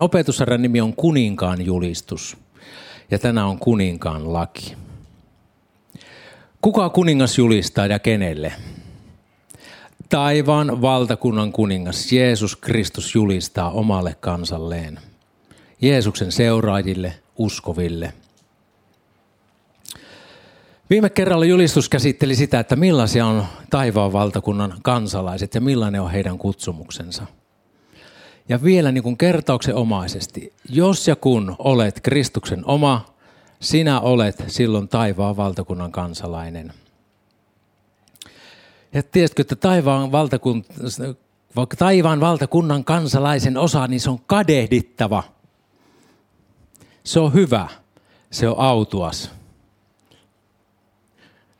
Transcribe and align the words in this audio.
Opetusarjan 0.00 0.62
nimi 0.62 0.80
on 0.80 0.96
Kuninkaan 0.96 1.66
julistus 1.66 2.36
ja 3.10 3.18
tänään 3.18 3.46
on 3.46 3.58
Kuninkaan 3.58 4.32
laki. 4.32 4.76
Kuka 6.62 6.88
kuningas 6.88 7.38
julistaa 7.38 7.86
ja 7.86 7.98
kenelle? 7.98 8.52
Taivaan 10.08 10.82
valtakunnan 10.82 11.52
kuningas 11.52 12.12
Jeesus 12.12 12.56
Kristus 12.56 13.14
julistaa 13.14 13.70
omalle 13.70 14.16
kansalleen. 14.20 14.98
Jeesuksen 15.80 16.32
seuraajille, 16.32 17.14
uskoville. 17.38 18.12
Viime 20.90 21.10
kerralla 21.10 21.44
julistus 21.44 21.88
käsitteli 21.88 22.34
sitä, 22.34 22.60
että 22.60 22.76
millaisia 22.76 23.26
on 23.26 23.44
taivaan 23.70 24.12
valtakunnan 24.12 24.74
kansalaiset 24.82 25.54
ja 25.54 25.60
millainen 25.60 26.00
on 26.00 26.10
heidän 26.10 26.38
kutsumuksensa– 26.38 27.26
ja 28.50 28.62
vielä 28.62 28.92
niin 28.92 29.02
kuin 29.02 29.16
kertauksen 29.16 29.74
omaisesti, 29.74 30.52
jos 30.68 31.08
ja 31.08 31.16
kun 31.16 31.56
olet 31.58 32.00
Kristuksen 32.00 32.66
oma, 32.66 33.14
sinä 33.60 34.00
olet 34.00 34.44
silloin 34.46 34.88
taivaan 34.88 35.36
valtakunnan 35.36 35.92
kansalainen. 35.92 36.72
Ja 38.92 39.02
tiesitkö, 39.02 39.42
että 39.42 39.56
taivaan, 39.56 40.12
valtakun, 40.12 40.64
taivaan 41.78 42.20
valtakunnan 42.20 42.84
kansalaisen 42.84 43.56
osa, 43.56 43.86
niin 43.86 44.00
se 44.00 44.10
on 44.10 44.20
kadehdittava. 44.26 45.22
Se 47.04 47.20
on 47.20 47.34
hyvä. 47.34 47.68
Se 48.30 48.48
on 48.48 48.58
autuas. 48.58 49.30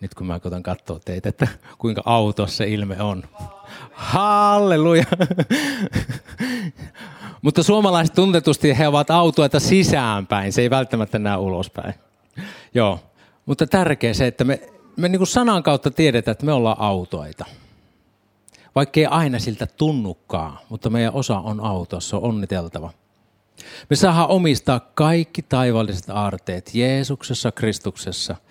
Nyt 0.00 0.14
kun 0.14 0.26
mä 0.26 0.40
koitan 0.40 0.62
katsoa 0.62 1.00
teitä, 1.04 1.28
että 1.28 1.48
kuinka 1.78 2.02
autos 2.04 2.56
se 2.56 2.68
ilme 2.68 3.02
on. 3.02 3.22
Halleluja. 3.92 5.04
Mutta 7.42 7.62
suomalaiset 7.62 8.14
tuntetusti 8.14 8.78
he 8.78 8.88
ovat 8.88 9.10
autoita 9.10 9.60
sisäänpäin, 9.60 10.52
se 10.52 10.62
ei 10.62 10.70
välttämättä 10.70 11.18
näe 11.18 11.36
ulospäin. 11.36 11.94
Joo, 12.74 13.00
mutta 13.46 13.66
tärkeä 13.66 14.14
se, 14.14 14.26
että 14.26 14.44
me, 14.44 14.60
me 14.96 15.08
niin 15.08 15.18
kuin 15.18 15.28
sanan 15.28 15.62
kautta 15.62 15.90
tiedetään, 15.90 16.32
että 16.32 16.46
me 16.46 16.52
ollaan 16.52 16.80
autoita. 16.80 17.44
Vaikkei 18.74 19.06
aina 19.06 19.38
siltä 19.38 19.66
tunnukaan, 19.66 20.58
mutta 20.68 20.90
meidän 20.90 21.14
osa 21.14 21.38
on 21.38 21.60
autossa, 21.60 22.16
on 22.16 22.22
onniteltava. 22.22 22.92
Me 23.90 23.96
saadaan 23.96 24.28
omistaa 24.28 24.80
kaikki 24.94 25.42
taivaalliset 25.42 26.10
aarteet 26.10 26.70
Jeesuksessa, 26.74 27.52
Kristuksessa– 27.52 28.36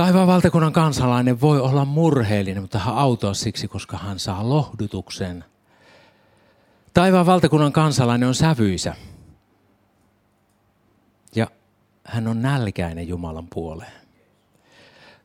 Taivaan 0.00 0.26
valtakunnan 0.26 0.72
kansalainen 0.72 1.40
voi 1.40 1.60
olla 1.60 1.84
murheellinen, 1.84 2.62
mutta 2.62 2.78
hän 2.78 2.94
autoa 2.94 3.34
siksi, 3.34 3.68
koska 3.68 3.98
hän 3.98 4.18
saa 4.18 4.48
lohdutuksen. 4.48 5.44
Taivaan 6.94 7.26
valtakunnan 7.26 7.72
kansalainen 7.72 8.28
on 8.28 8.34
sävyisä. 8.34 8.94
Ja 11.34 11.46
hän 12.04 12.28
on 12.28 12.42
nälkäinen 12.42 13.08
Jumalan 13.08 13.48
puoleen. 13.54 13.92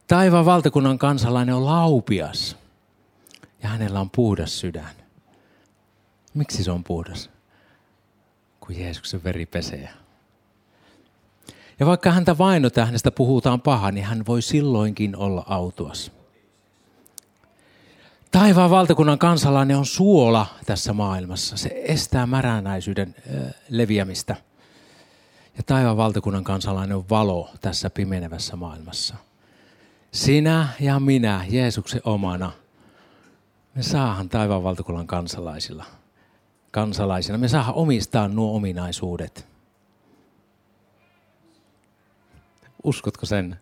Taivaan 0.08 0.46
valtakunnan 0.46 0.98
kansalainen 0.98 1.56
on 1.56 1.66
laupias. 1.66 2.58
Ja 3.64 3.70
hänellä 3.70 4.00
on 4.00 4.10
puhdas 4.10 4.60
sydän. 4.60 4.96
Miksi 6.34 6.64
se 6.64 6.72
on 6.72 6.84
puhdas? 6.84 7.30
Kun 8.60 8.80
Jeesuksen 8.80 9.24
veri 9.24 9.46
pesee. 9.46 10.05
Ja 11.80 11.86
vaikka 11.86 12.12
häntä 12.12 12.38
vainotaan, 12.38 12.88
hänestä 12.88 13.12
puhutaan 13.12 13.62
paha, 13.62 13.92
niin 13.92 14.06
hän 14.06 14.26
voi 14.28 14.42
silloinkin 14.42 15.16
olla 15.16 15.44
autuas. 15.48 16.12
Taivaan 18.32 18.70
valtakunnan 18.70 19.20
kansalainen 19.20 19.78
on 19.78 19.86
suola 19.86 20.46
tässä 20.66 20.94
maailmassa. 20.94 21.58
Se 21.58 21.84
estää 21.88 22.26
märänäisyyden 22.26 23.16
leviämistä. 23.70 24.36
Ja 25.58 25.64
taivaan 25.64 25.98
valtakunnan 25.98 26.44
kansalainen 26.44 26.98
on 26.98 27.10
valo 27.10 27.50
tässä 27.62 27.90
pimenevässä 27.90 28.56
maailmassa. 28.56 29.16
Sinä 30.12 30.68
ja 30.80 31.00
minä 31.00 31.46
Jeesuksen 31.50 32.02
omana, 32.06 32.52
me 33.76 33.84
saahan 33.84 34.30
taivaan 34.30 34.64
valtakunnan 34.64 35.08
kansalaisilla, 35.08 35.86
kansalaisina, 36.72 37.38
me 37.38 37.48
saahan 37.48 37.76
omistaa 37.76 38.28
nuo 38.28 38.56
ominaisuudet– 38.56 39.48
Uskotko 42.86 43.26
sen? 43.26 43.60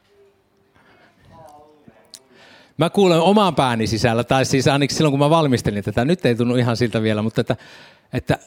Mä 2.78 2.90
kuulen 2.90 3.20
oman 3.20 3.56
pääni 3.56 3.88
sisällä, 3.88 4.24
tai 4.24 4.46
siis 4.46 4.68
ainakin 4.68 4.98
silloin 4.98 5.12
kun 5.12 5.20
mä 5.20 5.30
valmistelin 5.30 5.84
tätä, 5.84 6.06
nyt 6.06 6.26
ei 6.26 6.36
tunnu 6.36 6.56
ihan 6.56 6.78
siltä 6.78 7.02
vielä, 7.02 7.22
mutta 7.22 7.42
että, 7.42 7.56
että 8.14 8.40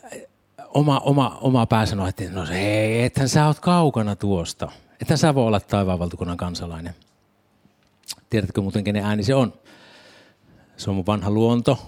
oma, 0.69 0.99
oma, 0.99 1.39
oma 1.41 1.67
pää 1.67 1.87
sanoi, 1.87 2.09
että 2.09 2.25
no 2.31 2.47
hei, 2.47 3.03
ethän 3.03 3.29
sä 3.29 3.47
oot 3.47 3.61
kaukana 3.61 4.17
tuosta. 4.17 4.73
Ethän 5.03 5.19
sä 5.19 5.35
voi 5.35 5.47
olla 5.47 5.61
taivaanvaltakunnan 5.61 6.37
kansalainen. 6.37 6.95
Tiedätkö 8.31 8.61
muuten, 8.61 8.85
kenen 8.85 9.05
ääni 9.05 9.23
se 9.23 9.35
on? 9.35 9.53
Se 10.77 10.91
on 10.91 10.97
mun 10.97 11.07
vanha 11.07 11.31
luonto. 11.31 11.79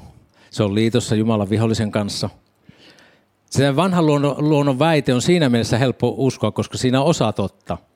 Se 0.51 0.63
on 0.63 0.75
liitossa 0.75 1.15
Jumalan 1.15 1.51
vihollisen 1.51 1.91
kanssa. 1.91 2.31
Se 3.51 3.77
vanha 3.77 4.03
luonnon, 4.03 4.49
luonnon 4.49 4.79
väite 4.79 5.15
on 5.15 5.23
siinä 5.23 5.49
mielessä 5.49 5.79
helppo 5.79 6.15
uskoa, 6.17 6.51
koska 6.51 6.79
siinä 6.79 7.01
on 7.01 7.07
osa 7.07 7.33
totta– 7.33 7.79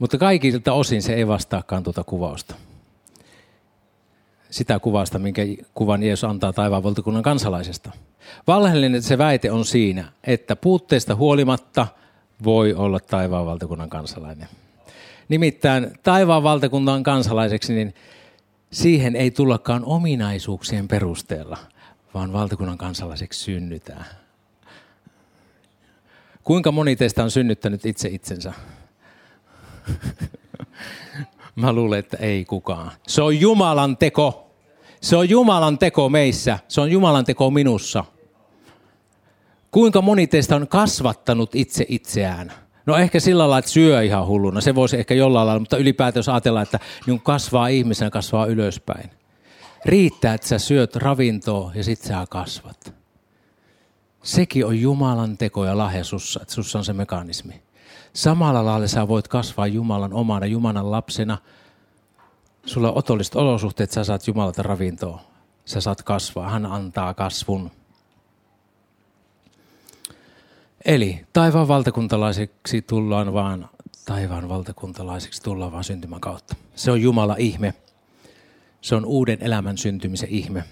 mutta 0.00 0.18
kaikilta 0.18 0.72
osin 0.72 1.02
se 1.02 1.14
ei 1.14 1.28
vastaakaan 1.28 1.82
tuota 1.82 2.04
kuvausta. 2.04 2.54
Sitä 4.50 4.78
kuvausta, 4.78 5.18
minkä 5.18 5.42
kuvan 5.74 6.02
Jeesus 6.02 6.24
antaa 6.24 6.52
taivaan 6.52 6.82
valtakunnan 6.82 7.22
kansalaisesta. 7.22 7.90
Valheellinen 8.46 9.02
se 9.02 9.18
väite 9.18 9.50
on 9.50 9.64
siinä, 9.64 10.12
että 10.24 10.56
puutteista 10.56 11.14
huolimatta 11.14 11.86
voi 12.44 12.74
olla 12.74 13.00
taivaan 13.00 13.46
valtakunnan 13.46 13.88
kansalainen. 13.88 14.48
Nimittäin 15.28 15.90
taivaan 16.02 16.42
valtakunnan 16.42 17.02
kansalaiseksi, 17.02 17.74
niin 17.74 17.94
siihen 18.72 19.16
ei 19.16 19.30
tullakaan 19.30 19.84
ominaisuuksien 19.84 20.88
perusteella, 20.88 21.58
vaan 22.14 22.32
valtakunnan 22.32 22.78
kansalaiseksi 22.78 23.40
synnytään. 23.40 24.04
Kuinka 26.44 26.72
moni 26.72 26.96
teistä 26.96 27.24
on 27.24 27.30
synnyttänyt 27.30 27.86
itse 27.86 28.08
itsensä? 28.08 28.52
Mä 31.60 31.72
luulen, 31.72 31.98
että 31.98 32.16
ei 32.16 32.44
kukaan. 32.44 32.92
Se 33.08 33.22
on 33.22 33.40
Jumalan 33.40 33.96
teko. 33.96 34.50
Se 35.00 35.16
on 35.16 35.30
Jumalan 35.30 35.78
teko 35.78 36.08
meissä. 36.08 36.58
Se 36.68 36.80
on 36.80 36.90
Jumalan 36.90 37.24
teko 37.24 37.50
minussa. 37.50 38.04
Kuinka 39.70 40.02
moni 40.02 40.26
teistä 40.26 40.56
on 40.56 40.68
kasvattanut 40.68 41.54
itse 41.54 41.86
itseään? 41.88 42.52
No 42.86 42.96
ehkä 42.96 43.20
sillä 43.20 43.38
lailla, 43.38 43.58
että 43.58 43.70
syö 43.70 44.02
ihan 44.02 44.26
hulluna. 44.26 44.60
Se 44.60 44.74
voisi 44.74 44.96
ehkä 44.96 45.14
jollain 45.14 45.46
lailla, 45.46 45.60
mutta 45.60 45.76
ylipäätään 45.76 46.18
jos 46.18 46.28
ajatellaan, 46.28 46.62
että 46.62 46.80
niin 47.06 47.20
kasvaa 47.20 47.68
ihmisenä, 47.68 48.10
kasvaa 48.10 48.46
ylöspäin. 48.46 49.10
Riittää, 49.84 50.34
että 50.34 50.46
sä 50.46 50.58
syöt 50.58 50.96
ravintoa 50.96 51.72
ja 51.74 51.84
sit 51.84 52.00
sä 52.00 52.24
kasvat. 52.30 52.94
Sekin 54.22 54.66
on 54.66 54.80
Jumalan 54.80 55.38
teko 55.38 55.64
ja 55.64 55.78
lahja 55.78 56.04
sussa, 56.04 56.40
että 56.42 56.54
sussa 56.54 56.78
on 56.78 56.84
se 56.84 56.92
mekanismi. 56.92 57.62
Samalla 58.12 58.64
lailla 58.64 58.86
sä 58.86 59.08
voit 59.08 59.28
kasvaa 59.28 59.66
Jumalan 59.66 60.12
omana 60.12 60.46
Jumalan 60.46 60.90
lapsena. 60.90 61.38
Sulla 62.66 62.90
on 62.90 62.98
otolliset 62.98 63.34
olosuhteet, 63.34 63.90
sä 63.90 64.04
saat 64.04 64.26
Jumalalta 64.26 64.62
ravintoa. 64.62 65.20
Sä 65.64 65.80
saat 65.80 66.02
kasvaa, 66.02 66.50
hän 66.50 66.66
antaa 66.66 67.14
kasvun. 67.14 67.70
Eli 70.84 71.26
taivaan 71.32 71.68
valtakuntalaiseksi 71.68 72.82
tullaan 72.82 73.32
vaan, 73.32 73.68
taivaan 74.04 74.48
valtakuntalaiseksi 74.48 75.42
tullaan 75.42 75.72
vaan 75.72 75.84
syntymän 75.84 76.20
kautta. 76.20 76.56
Se 76.74 76.90
on 76.90 77.02
Jumala 77.02 77.36
ihme. 77.38 77.74
Se 78.80 78.94
on 78.94 79.04
uuden 79.04 79.38
elämän 79.40 79.78
syntymisen 79.78 80.28
ihme. 80.28 80.64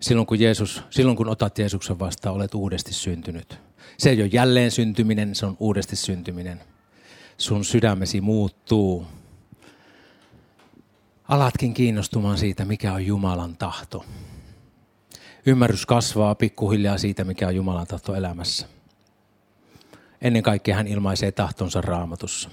Silloin 0.00 0.26
kun, 0.26 0.40
Jeesus, 0.40 0.82
silloin 0.90 1.16
kun 1.16 1.28
otat 1.28 1.58
Jeesuksen 1.58 1.98
vastaan, 1.98 2.34
olet 2.34 2.54
uudesti 2.54 2.94
syntynyt. 2.94 3.67
Se 3.98 4.10
ei 4.10 4.22
ole 4.22 4.30
jälleen 4.32 4.70
syntyminen, 4.70 5.34
se 5.34 5.46
on 5.46 5.56
uudesti 5.60 5.96
syntyminen. 5.96 6.60
Sun 7.38 7.64
sydämesi 7.64 8.20
muuttuu. 8.20 9.06
Alatkin 11.28 11.74
kiinnostumaan 11.74 12.38
siitä, 12.38 12.64
mikä 12.64 12.92
on 12.92 13.06
Jumalan 13.06 13.56
tahto. 13.56 14.04
Ymmärrys 15.46 15.86
kasvaa 15.86 16.34
pikkuhiljaa 16.34 16.98
siitä, 16.98 17.24
mikä 17.24 17.48
on 17.48 17.56
Jumalan 17.56 17.86
tahto 17.86 18.14
elämässä. 18.14 18.66
Ennen 20.22 20.42
kaikkea 20.42 20.76
hän 20.76 20.88
ilmaisee 20.88 21.32
tahtonsa 21.32 21.80
raamatussa. 21.80 22.50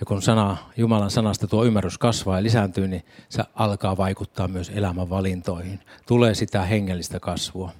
Ja 0.00 0.06
kun 0.06 0.22
sana, 0.22 0.56
Jumalan 0.76 1.10
sanasta 1.10 1.46
tuo 1.46 1.64
ymmärrys 1.64 1.98
kasvaa 1.98 2.36
ja 2.36 2.42
lisääntyy, 2.42 2.88
niin 2.88 3.04
se 3.28 3.44
alkaa 3.54 3.96
vaikuttaa 3.96 4.48
myös 4.48 4.72
elämän 4.74 5.10
valintoihin. 5.10 5.80
Tulee 6.06 6.34
sitä 6.34 6.62
hengellistä 6.62 7.20
kasvua. 7.20 7.72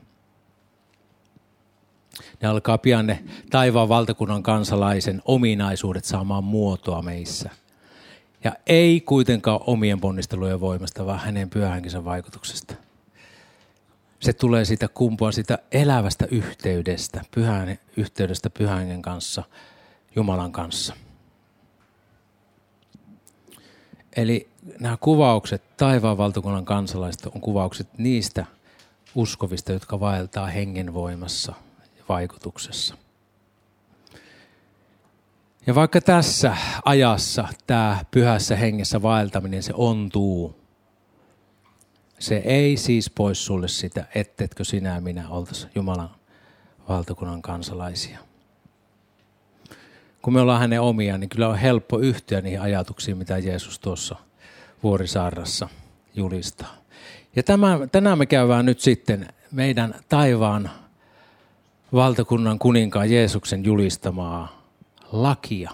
Ne 2.42 2.48
alkaa 2.48 2.78
pian 2.78 3.06
ne 3.06 3.24
taivaan 3.50 3.88
valtakunnan 3.88 4.42
kansalaisen 4.42 5.22
ominaisuudet 5.24 6.04
saamaan 6.04 6.44
muotoa 6.44 7.02
meissä. 7.02 7.50
Ja 8.44 8.52
ei 8.66 9.00
kuitenkaan 9.00 9.60
omien 9.66 10.00
ponnistelujen 10.00 10.60
voimasta, 10.60 11.06
vaan 11.06 11.20
hänen 11.20 11.50
pyhähenkensä 11.50 12.04
vaikutuksesta. 12.04 12.74
Se 14.20 14.32
tulee 14.32 14.64
siitä 14.64 14.88
kumpua 14.88 15.32
siitä 15.32 15.58
elävästä 15.72 16.26
yhteydestä, 16.30 17.20
pyhän 17.34 17.78
yhteydestä 17.96 18.50
pyhän 18.50 19.02
kanssa, 19.02 19.42
Jumalan 20.16 20.52
kanssa. 20.52 20.94
Eli 24.16 24.48
nämä 24.80 24.96
kuvaukset 25.00 25.76
taivaan 25.76 26.18
valtakunnan 26.18 26.64
kansalaiset 26.64 27.26
on 27.26 27.40
kuvaukset 27.40 27.98
niistä 27.98 28.46
uskovista, 29.14 29.72
jotka 29.72 30.00
vaeltaa 30.00 30.46
hengen 30.46 30.94
voimassa 30.94 31.54
vaikutuksessa. 32.08 32.94
Ja 35.66 35.74
vaikka 35.74 36.00
tässä 36.00 36.56
ajassa 36.84 37.48
tämä 37.66 38.04
pyhässä 38.10 38.56
hengessä 38.56 39.02
vaeltaminen, 39.02 39.62
se 39.62 39.72
ontuu, 39.76 40.56
se 42.18 42.36
ei 42.36 42.76
siis 42.76 43.10
pois 43.10 43.46
sulle 43.46 43.68
sitä, 43.68 44.06
ettetkö 44.14 44.64
sinä 44.64 44.94
ja 44.94 45.00
minä 45.00 45.28
oltaisi 45.28 45.66
Jumalan 45.74 46.10
valtakunnan 46.88 47.42
kansalaisia. 47.42 48.18
Kun 50.22 50.32
me 50.32 50.40
ollaan 50.40 50.60
hänen 50.60 50.80
omia, 50.80 51.18
niin 51.18 51.28
kyllä 51.28 51.48
on 51.48 51.58
helppo 51.58 51.98
yhtyä 51.98 52.40
niihin 52.40 52.60
ajatuksiin, 52.60 53.16
mitä 53.16 53.38
Jeesus 53.38 53.78
tuossa 53.78 54.16
Vuorisaarassa 54.82 55.68
julistaa. 56.14 56.74
Ja 57.36 57.42
tämä, 57.42 57.78
tänään 57.92 58.18
me 58.18 58.26
käydään 58.26 58.66
nyt 58.66 58.80
sitten 58.80 59.28
meidän 59.52 59.94
taivaan 60.08 60.70
valtakunnan 61.94 62.58
kuninkaan 62.58 63.10
Jeesuksen 63.10 63.64
julistamaa 63.64 64.62
lakia. 65.12 65.70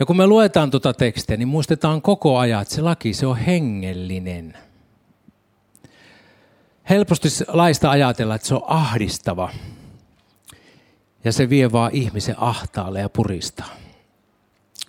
Ja 0.00 0.06
kun 0.06 0.16
me 0.16 0.26
luetaan 0.26 0.70
tuota 0.70 0.92
tekstiä, 0.92 1.36
niin 1.36 1.48
muistetaan 1.48 2.02
koko 2.02 2.38
ajan, 2.38 2.62
että 2.62 2.74
se 2.74 2.82
laki 2.82 3.14
se 3.14 3.26
on 3.26 3.36
hengellinen. 3.36 4.58
Helposti 6.90 7.28
laista 7.48 7.90
ajatella, 7.90 8.34
että 8.34 8.48
se 8.48 8.54
on 8.54 8.64
ahdistava. 8.66 9.50
Ja 11.24 11.32
se 11.32 11.50
vie 11.50 11.72
vaan 11.72 11.90
ihmisen 11.94 12.34
ahtaalle 12.38 13.00
ja 13.00 13.08
puristaa. 13.08 13.76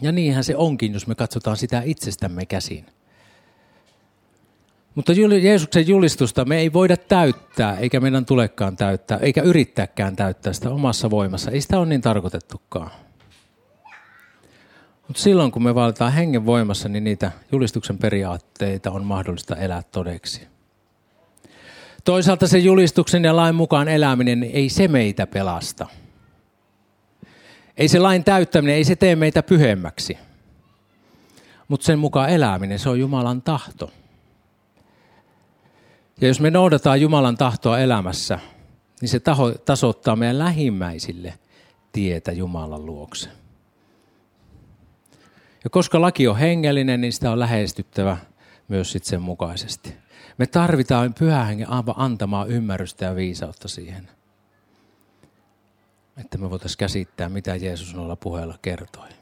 Ja 0.01 0.11
niinhän 0.11 0.43
se 0.43 0.55
onkin, 0.55 0.93
jos 0.93 1.07
me 1.07 1.15
katsotaan 1.15 1.57
sitä 1.57 1.81
itsestämme 1.85 2.45
käsin. 2.45 2.85
Mutta 4.95 5.13
Jeesuksen 5.41 5.87
julistusta 5.87 6.45
me 6.45 6.57
ei 6.57 6.73
voida 6.73 6.97
täyttää, 6.97 7.77
eikä 7.77 7.99
meidän 7.99 8.25
tulekaan 8.25 8.77
täyttää, 8.77 9.17
eikä 9.17 9.41
yrittääkään 9.41 10.15
täyttää 10.15 10.53
sitä 10.53 10.69
omassa 10.69 11.09
voimassa. 11.09 11.51
Ei 11.51 11.61
sitä 11.61 11.79
ole 11.79 11.85
niin 11.85 12.01
tarkoitettukaan. 12.01 12.91
Mutta 15.07 15.23
silloin 15.23 15.51
kun 15.51 15.63
me 15.63 15.75
valitaan 15.75 16.13
hengen 16.13 16.45
voimassa, 16.45 16.89
niin 16.89 17.03
niitä 17.03 17.31
julistuksen 17.51 17.97
periaatteita 17.97 18.91
on 18.91 19.05
mahdollista 19.05 19.55
elää 19.55 19.83
todeksi. 19.91 20.47
Toisaalta 22.03 22.47
se 22.47 22.57
julistuksen 22.57 23.23
ja 23.23 23.35
lain 23.35 23.55
mukaan 23.55 23.87
eläminen, 23.87 24.43
ei 24.43 24.69
se 24.69 24.87
meitä 24.87 25.27
pelasta. 25.27 25.87
Ei 27.77 27.87
se 27.87 27.99
lain 27.99 28.23
täyttäminen, 28.23 28.75
ei 28.75 28.83
se 28.83 28.95
tee 28.95 29.15
meitä 29.15 29.43
pyhemmäksi. 29.43 30.17
Mutta 31.67 31.85
sen 31.85 31.99
mukaan 31.99 32.29
eläminen, 32.29 32.79
se 32.79 32.89
on 32.89 32.99
Jumalan 32.99 33.41
tahto. 33.41 33.91
Ja 36.21 36.27
jos 36.27 36.39
me 36.39 36.51
noudataan 36.51 37.01
Jumalan 37.01 37.37
tahtoa 37.37 37.79
elämässä, 37.79 38.39
niin 39.01 39.09
se 39.09 39.19
taho, 39.19 39.51
tasoittaa 39.51 40.15
meidän 40.15 40.39
lähimmäisille 40.39 41.33
tietä 41.91 42.31
Jumalan 42.31 42.85
luokse. 42.85 43.29
Ja 45.63 45.69
koska 45.69 46.01
laki 46.01 46.27
on 46.27 46.37
hengellinen, 46.37 47.01
niin 47.01 47.13
sitä 47.13 47.31
on 47.31 47.39
lähestyttävä 47.39 48.17
myös 48.67 48.91
sit 48.91 49.03
sen 49.03 49.21
mukaisesti. 49.21 49.95
Me 50.37 50.47
tarvitaan 50.47 51.13
pyhä 51.13 51.43
hengen 51.43 51.67
antamaan 51.95 52.49
ymmärrystä 52.49 53.05
ja 53.05 53.15
viisautta 53.15 53.67
siihen, 53.67 54.09
että 56.17 56.37
me 56.37 56.49
voitaisiin 56.49 56.77
käsittää, 56.77 57.29
mitä 57.29 57.55
Jeesus 57.55 57.95
noilla 57.95 58.15
puheilla 58.15 58.57
kertoi. 58.61 59.20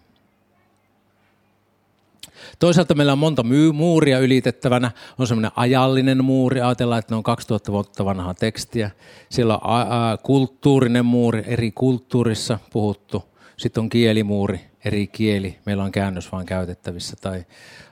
Toisaalta 2.60 2.96
meillä 2.96 3.12
on 3.12 3.20
monta 3.20 3.44
muuria 3.74 4.20
ylitettävänä. 4.20 4.92
On 5.18 5.28
semmoinen 5.28 5.52
ajallinen 5.56 6.24
muuri. 6.24 6.62
Ajatellaan, 6.62 7.00
että 7.00 7.14
ne 7.14 7.18
on 7.18 7.24
2000 7.24 7.72
vuotta 7.72 8.06
vanhaa 8.06 8.34
tekstiä. 8.34 8.92
Siellä 9.30 9.58
on 9.58 10.18
kulttuurinen 10.24 11.06
muuri, 11.06 11.44
eri 11.48 11.72
kulttuurissa 11.72 12.60
puhuttu. 12.72 13.24
Sitten 13.58 13.82
on 13.82 13.90
kielimuuri, 13.90 14.60
eri 14.86 15.08
kieli. 15.08 15.58
Meillä 15.66 15.84
on 15.84 15.92
käännös 15.92 16.32
vaan 16.32 16.46
käytettävissä 16.46 17.16
tai 17.22 17.46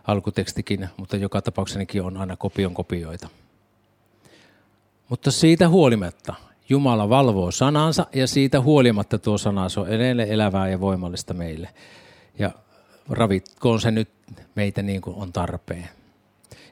alkutekstikin, 0.07 0.89
mutta 0.97 1.17
joka 1.17 1.41
tapauksessa 1.41 1.79
on 2.03 2.17
aina 2.17 2.37
kopion 2.37 2.73
kopioita. 2.73 3.27
Mutta 5.09 5.31
siitä 5.31 5.69
huolimatta 5.69 6.33
Jumala 6.69 7.09
valvoo 7.09 7.51
sanansa 7.51 8.07
ja 8.13 8.27
siitä 8.27 8.61
huolimatta 8.61 9.19
tuo 9.19 9.37
sana 9.37 9.67
on 9.77 9.87
edelleen 9.87 10.29
elävää 10.29 10.69
ja 10.69 10.79
voimallista 10.79 11.33
meille. 11.33 11.69
Ja 12.39 12.51
ravitkoon 13.09 13.81
se 13.81 13.91
nyt 13.91 14.09
meitä 14.55 14.81
niin 14.81 15.01
kuin 15.01 15.15
on 15.15 15.33
tarpeen. 15.33 15.89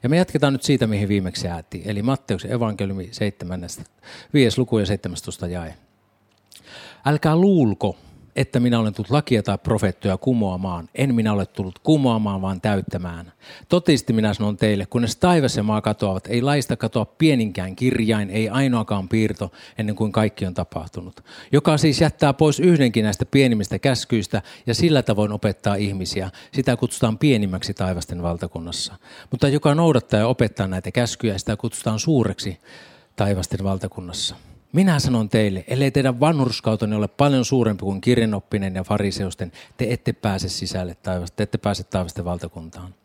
Ja 0.03 0.09
me 0.09 0.17
jatketaan 0.17 0.53
nyt 0.53 0.63
siitä, 0.63 0.87
mihin 0.87 1.07
viimeksi 1.07 1.47
jäätiin. 1.47 1.89
Eli 1.89 2.01
Matteuksen 2.01 2.51
evankeliumi 2.51 3.09
7, 3.11 3.61
5. 4.33 4.59
luku 4.59 4.79
ja 4.79 4.85
17 4.85 5.47
jae. 5.47 5.75
Älkää 7.05 7.35
luulko, 7.35 7.97
että 8.35 8.59
minä 8.59 8.79
olen 8.79 8.93
tullut 8.93 9.11
lakia 9.11 9.43
tai 9.43 9.57
profeettoja 9.57 10.17
kumoamaan. 10.17 10.89
En 10.95 11.15
minä 11.15 11.33
ole 11.33 11.45
tullut 11.45 11.79
kumoamaan, 11.79 12.41
vaan 12.41 12.61
täyttämään. 12.61 13.31
Totisesti 13.69 14.13
minä 14.13 14.33
sanon 14.33 14.57
teille, 14.57 14.85
kunnes 14.85 15.15
taivas 15.15 15.57
ja 15.57 15.63
maa 15.63 15.81
katoavat, 15.81 16.27
ei 16.27 16.41
laista 16.41 16.75
katoa 16.75 17.05
pieninkään 17.05 17.75
kirjain, 17.75 18.29
ei 18.29 18.49
ainoakaan 18.49 19.09
piirto, 19.09 19.51
ennen 19.77 19.95
kuin 19.95 20.11
kaikki 20.11 20.45
on 20.45 20.53
tapahtunut. 20.53 21.23
Joka 21.51 21.77
siis 21.77 22.01
jättää 22.01 22.33
pois 22.33 22.59
yhdenkin 22.59 23.03
näistä 23.03 23.25
pienimmistä 23.25 23.79
käskyistä 23.79 24.41
ja 24.67 24.73
sillä 24.73 25.03
tavoin 25.03 25.31
opettaa 25.31 25.75
ihmisiä. 25.75 26.29
Sitä 26.51 26.77
kutsutaan 26.77 27.17
pienimmäksi 27.17 27.73
taivasten 27.73 28.21
valtakunnassa. 28.21 28.93
Mutta 29.31 29.47
joka 29.47 29.75
noudattaa 29.75 30.19
ja 30.19 30.27
opettaa 30.27 30.67
näitä 30.67 30.91
käskyjä, 30.91 31.37
sitä 31.37 31.55
kutsutaan 31.55 31.99
suureksi 31.99 32.59
taivasten 33.15 33.63
valtakunnassa. 33.63 34.35
Minä 34.75 34.99
sanon 34.99 35.29
teille, 35.29 35.63
ellei 35.67 35.91
teidän 35.91 36.19
vanhurskautenne 36.19 36.95
ole 36.95 37.07
paljon 37.07 37.45
suurempi 37.45 37.83
kuin 37.83 38.01
kirjanoppinen 38.01 38.75
ja 38.75 38.83
fariseusten, 38.83 39.51
te 39.77 39.87
ette 39.89 40.13
pääse 40.13 40.49
sisälle 40.49 40.95
taivasta, 40.95 41.35
te 41.35 41.43
ette 41.43 41.57
pääse 41.57 41.83
taivasten 41.83 42.25
valtakuntaan. 42.25 42.95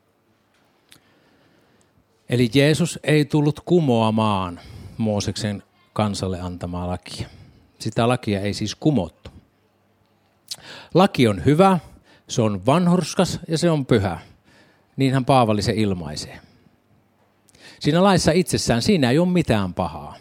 Eli 2.29 2.51
Jeesus 2.55 2.99
ei 3.03 3.25
tullut 3.25 3.61
kumoamaan 3.61 4.61
Mooseksen 4.99 5.63
kansalle 5.93 6.41
antamaa 6.41 6.89
lakia. 6.89 7.29
Sitä 7.79 8.09
lakia 8.09 8.41
ei 8.41 8.55
siis 8.55 8.75
kumottu. 8.75 9.31
Laki 10.95 11.29
on 11.29 11.45
hyvä, 11.45 11.79
se 12.29 12.43
on 12.43 12.67
vanhurskas 12.67 13.41
ja 13.49 13.59
se 13.59 13.71
on 13.71 13.87
pyhä. 13.87 14.19
Niinhän 14.97 15.25
Paavali 15.25 15.63
se 15.63 15.73
ilmaisee. 15.77 16.41
Siinä 17.81 18.03
laissa 18.03 18.33
itsessään 18.33 18.83
siinä 18.83 19.11
ei 19.11 19.19
ole 19.19 19.29
mitään 19.29 19.75
pahaa 19.75 20.17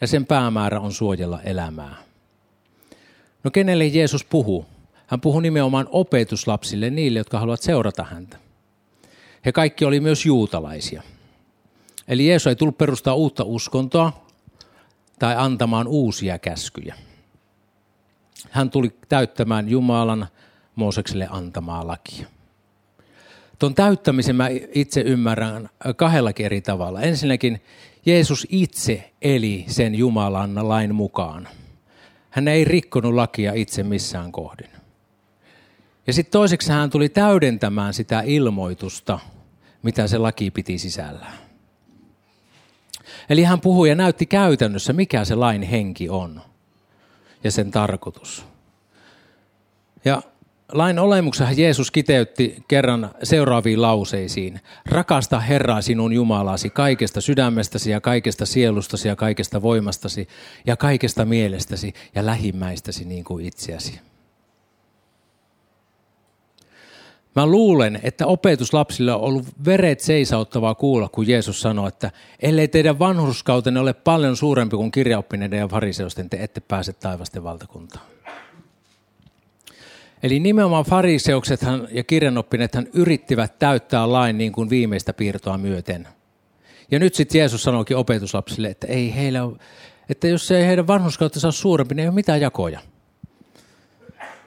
ja 0.00 0.06
sen 0.06 0.26
päämäärä 0.26 0.80
on 0.80 0.92
suojella 0.92 1.42
elämää. 1.42 1.96
No 3.44 3.50
kenelle 3.50 3.86
Jeesus 3.86 4.24
puhuu? 4.24 4.66
Hän 5.06 5.20
puhuu 5.20 5.40
nimenomaan 5.40 5.88
opetuslapsille, 5.90 6.90
niille, 6.90 7.18
jotka 7.18 7.38
haluavat 7.38 7.62
seurata 7.62 8.04
häntä. 8.10 8.36
He 9.44 9.52
kaikki 9.52 9.84
oli 9.84 10.00
myös 10.00 10.26
juutalaisia. 10.26 11.02
Eli 12.08 12.28
Jeesus 12.28 12.46
ei 12.46 12.56
tullut 12.56 12.78
perustaa 12.78 13.14
uutta 13.14 13.44
uskontoa 13.44 14.24
tai 15.18 15.34
antamaan 15.36 15.88
uusia 15.88 16.38
käskyjä. 16.38 16.94
Hän 18.50 18.70
tuli 18.70 18.90
täyttämään 19.08 19.68
Jumalan 19.68 20.26
Moosekselle 20.74 21.28
antamaa 21.30 21.86
lakia. 21.86 22.26
Tuon 23.58 23.74
täyttämisen 23.74 24.36
mä 24.36 24.48
itse 24.74 25.00
ymmärrän 25.00 25.68
kahdellakin 25.96 26.46
eri 26.46 26.60
tavalla. 26.60 27.00
Ensinnäkin 27.00 27.62
Jeesus 28.06 28.46
itse 28.50 29.12
eli 29.22 29.64
sen 29.68 29.94
Jumalan 29.94 30.68
lain 30.68 30.94
mukaan. 30.94 31.48
Hän 32.30 32.48
ei 32.48 32.64
rikkonut 32.64 33.14
lakia 33.14 33.52
itse 33.52 33.82
missään 33.82 34.32
kohdin. 34.32 34.70
Ja 36.06 36.12
sitten 36.12 36.32
toiseksi 36.32 36.72
hän 36.72 36.90
tuli 36.90 37.08
täydentämään 37.08 37.94
sitä 37.94 38.22
ilmoitusta, 38.26 39.18
mitä 39.82 40.06
se 40.06 40.18
laki 40.18 40.50
piti 40.50 40.78
sisällään. 40.78 41.38
Eli 43.28 43.42
hän 43.42 43.60
puhui 43.60 43.88
ja 43.88 43.94
näytti 43.94 44.26
käytännössä, 44.26 44.92
mikä 44.92 45.24
se 45.24 45.34
lain 45.34 45.62
henki 45.62 46.08
on 46.08 46.40
ja 47.44 47.50
sen 47.50 47.70
tarkoitus. 47.70 48.44
Ja 50.04 50.22
lain 50.74 50.98
olemuksessa 50.98 51.52
Jeesus 51.52 51.90
kiteytti 51.90 52.56
kerran 52.68 53.10
seuraaviin 53.22 53.82
lauseisiin. 53.82 54.60
Rakasta 54.86 55.40
Herraa 55.40 55.82
sinun 55.82 56.12
Jumalasi 56.12 56.70
kaikesta 56.70 57.20
sydämestäsi 57.20 57.90
ja 57.90 58.00
kaikesta 58.00 58.46
sielustasi 58.46 59.08
ja 59.08 59.16
kaikesta 59.16 59.62
voimastasi 59.62 60.28
ja 60.66 60.76
kaikesta 60.76 61.24
mielestäsi 61.24 61.92
ja 62.14 62.26
lähimmäistäsi 62.26 63.04
niin 63.04 63.24
kuin 63.24 63.44
itseäsi. 63.44 64.00
Mä 67.36 67.46
luulen, 67.46 68.00
että 68.02 68.26
opetuslapsille 68.26 69.12
on 69.12 69.20
ollut 69.20 69.46
veret 69.64 70.00
seisauttavaa 70.00 70.74
kuulla, 70.74 71.08
kun 71.08 71.28
Jeesus 71.28 71.60
sanoi, 71.60 71.88
että 71.88 72.10
ellei 72.40 72.68
teidän 72.68 72.98
vanhurskautenne 72.98 73.80
ole 73.80 73.92
paljon 73.92 74.36
suurempi 74.36 74.76
kuin 74.76 74.90
kirjaoppineiden 74.90 75.58
ja 75.58 75.68
fariseusten, 75.68 76.30
te 76.30 76.36
ette 76.40 76.60
pääse 76.60 76.92
taivasten 76.92 77.44
valtakuntaan. 77.44 78.06
Eli 80.24 80.40
nimenomaan 80.40 80.84
fariseuksethan 80.84 81.88
ja 81.92 82.04
kirjanoppineethan 82.04 82.86
yrittivät 82.92 83.58
täyttää 83.58 84.12
lain 84.12 84.38
niin 84.38 84.52
kuin 84.52 84.70
viimeistä 84.70 85.12
piirtoa 85.12 85.58
myöten. 85.58 86.08
Ja 86.90 86.98
nyt 86.98 87.14
sitten 87.14 87.38
Jeesus 87.38 87.62
sanoikin 87.62 87.96
opetuslapsille, 87.96 88.68
että 88.68 88.86
ei 88.86 89.14
heillä 89.14 89.40
että 90.08 90.28
jos 90.28 90.50
ei 90.50 90.66
heidän 90.66 90.86
vanhuskautta 90.86 91.40
ole 91.44 91.52
suurempi, 91.52 91.94
niin 91.94 92.02
ei 92.02 92.08
ole 92.08 92.14
mitään 92.14 92.40
jakoja. 92.40 92.80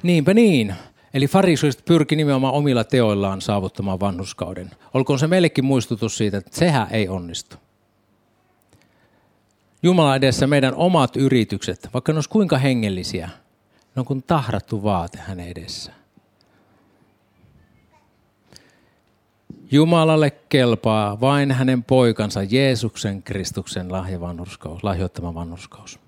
Niinpä 0.04 0.34
niin. 0.34 0.76
Eli 1.14 1.28
fariseukset 1.28 1.86
pyrki 1.86 2.16
nimenomaan 2.16 2.54
omilla 2.54 2.84
teoillaan 2.84 3.42
saavuttamaan 3.42 4.00
vanhuskauden. 4.00 4.72
Olkoon 4.94 5.20
se 5.20 5.28
meillekin 5.28 5.66
muistutus 5.66 6.18
siitä, 6.18 6.38
että 6.38 6.58
sehän 6.60 6.88
ei 6.92 7.08
onnistu. 7.08 7.56
Jumala 9.84 10.16
edessä 10.16 10.48
meidän 10.48 10.76
omat 10.76 11.18
yritykset, 11.18 11.90
vaikka 11.94 12.12
ne 12.12 12.18
olisi 12.18 12.30
kuinka 12.30 12.58
hengellisiä, 12.58 13.30
ne 13.98 14.02
on 14.02 14.06
kuin 14.06 14.24
tahrattu 14.24 14.84
vaate 14.84 15.18
hänen 15.18 15.48
edessä. 15.48 15.92
Jumalalle 19.72 20.32
kelpaa 20.32 21.20
vain 21.20 21.52
hänen 21.52 21.84
poikansa 21.84 22.44
Jeesuksen 22.44 23.24
Kristuksen 23.24 23.92
lahjavanhurskaus, 23.92 24.84
lahjoittama 24.84 25.34
vanhurskaus. 25.34 26.00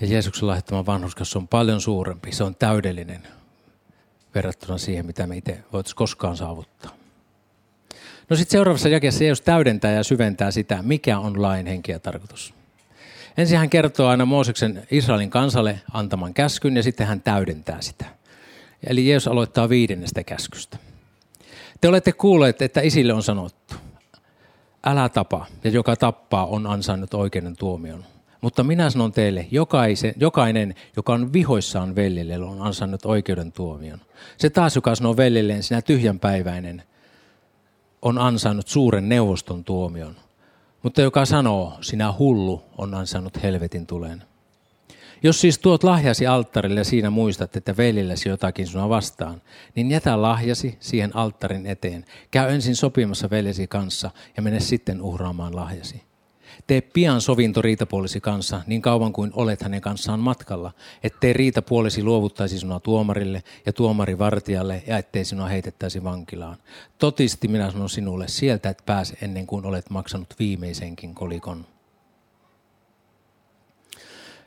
Ja 0.00 0.06
Jeesuksen 0.06 0.46
lahjoittama 0.46 0.86
vanhurskaus 0.86 1.36
on 1.36 1.48
paljon 1.48 1.80
suurempi, 1.80 2.32
se 2.32 2.44
on 2.44 2.54
täydellinen 2.54 3.22
verrattuna 4.34 4.78
siihen, 4.78 5.06
mitä 5.06 5.26
me 5.26 5.36
itse 5.36 5.64
voitaisiin 5.72 5.96
koskaan 5.96 6.36
saavuttaa. 6.36 6.90
No 8.30 8.36
sitten 8.36 8.52
seuraavassa 8.52 8.88
jakeessa 8.88 9.24
Jeesus 9.24 9.44
täydentää 9.44 9.92
ja 9.92 10.04
syventää 10.04 10.50
sitä, 10.50 10.82
mikä 10.82 11.18
on 11.18 11.42
lain 11.42 11.66
henki 11.66 11.92
ja 11.92 11.98
tarkoitus. 11.98 12.59
Ensin 13.40 13.58
hän 13.58 13.70
kertoo 13.70 14.08
aina 14.08 14.24
Mooseksen 14.24 14.86
Israelin 14.90 15.30
kansalle 15.30 15.80
antaman 15.92 16.34
käskyn 16.34 16.76
ja 16.76 16.82
sitten 16.82 17.06
hän 17.06 17.20
täydentää 17.20 17.80
sitä. 17.80 18.04
Eli 18.86 19.08
Jeesus 19.08 19.28
aloittaa 19.28 19.68
viidennestä 19.68 20.24
käskystä. 20.24 20.78
Te 21.80 21.88
olette 21.88 22.12
kuulleet, 22.12 22.62
että 22.62 22.80
isille 22.80 23.12
on 23.12 23.22
sanottu, 23.22 23.74
älä 24.86 25.08
tapa, 25.08 25.46
ja 25.64 25.70
joka 25.70 25.96
tappaa 25.96 26.46
on 26.46 26.66
ansainnut 26.66 27.14
oikeuden 27.14 27.56
tuomion. 27.56 28.04
Mutta 28.40 28.64
minä 28.64 28.90
sanon 28.90 29.12
teille, 29.12 29.46
jokaisen, 29.50 30.14
jokainen, 30.16 30.74
joka 30.96 31.12
on 31.12 31.32
vihoissaan 31.32 31.94
veljelle, 31.96 32.38
on 32.38 32.62
ansainnut 32.62 33.06
oikeuden 33.06 33.52
tuomion. 33.52 34.00
Se 34.36 34.50
taas, 34.50 34.76
joka 34.76 34.94
sanoo 34.94 35.16
veljelleen 35.16 35.62
sinä 35.62 35.82
tyhjänpäiväinen, 35.82 36.82
on 38.02 38.18
ansainnut 38.18 38.68
suuren 38.68 39.08
neuvoston 39.08 39.64
tuomion. 39.64 40.16
Mutta 40.82 41.00
joka 41.02 41.24
sanoo, 41.24 41.78
sinä 41.80 42.14
hullu, 42.18 42.62
on 42.78 42.94
ansainnut 42.94 43.42
helvetin 43.42 43.86
tulen. 43.86 44.22
Jos 45.22 45.40
siis 45.40 45.58
tuot 45.58 45.84
lahjasi 45.84 46.26
alttarille 46.26 46.80
ja 46.80 46.84
siinä 46.84 47.10
muistat, 47.10 47.56
että 47.56 47.76
veljellesi 47.76 48.28
jotakin 48.28 48.66
sinua 48.66 48.88
vastaan, 48.88 49.42
niin 49.74 49.90
jätä 49.90 50.22
lahjasi 50.22 50.76
siihen 50.80 51.16
alttarin 51.16 51.66
eteen. 51.66 52.04
Käy 52.30 52.54
ensin 52.54 52.76
sopimassa 52.76 53.30
veljesi 53.30 53.66
kanssa 53.66 54.10
ja 54.36 54.42
mene 54.42 54.60
sitten 54.60 55.02
uhraamaan 55.02 55.56
lahjasi. 55.56 56.09
Tee 56.66 56.80
pian 56.80 57.20
sovinto 57.20 57.62
riitapuolisi 57.62 58.20
kanssa 58.20 58.62
niin 58.66 58.82
kauan 58.82 59.12
kuin 59.12 59.30
olet 59.34 59.62
hänen 59.62 59.80
kanssaan 59.80 60.20
matkalla, 60.20 60.72
ettei 61.02 61.32
riitapuolisi 61.32 62.02
luovuttaisi 62.02 62.58
sinua 62.58 62.80
tuomarille 62.80 63.42
ja 63.66 63.72
tuomari 63.72 64.18
vartijalle 64.18 64.82
ja 64.86 64.98
ettei 64.98 65.24
sinua 65.24 65.46
heitettäisi 65.46 66.04
vankilaan. 66.04 66.56
Totisti 66.98 67.48
minä 67.48 67.70
sanon 67.70 67.90
sinulle, 67.90 68.28
sieltä 68.28 68.68
et 68.68 68.82
pääse 68.86 69.14
ennen 69.22 69.46
kuin 69.46 69.64
olet 69.66 69.90
maksanut 69.90 70.34
viimeisenkin 70.38 71.14
kolikon. 71.14 71.66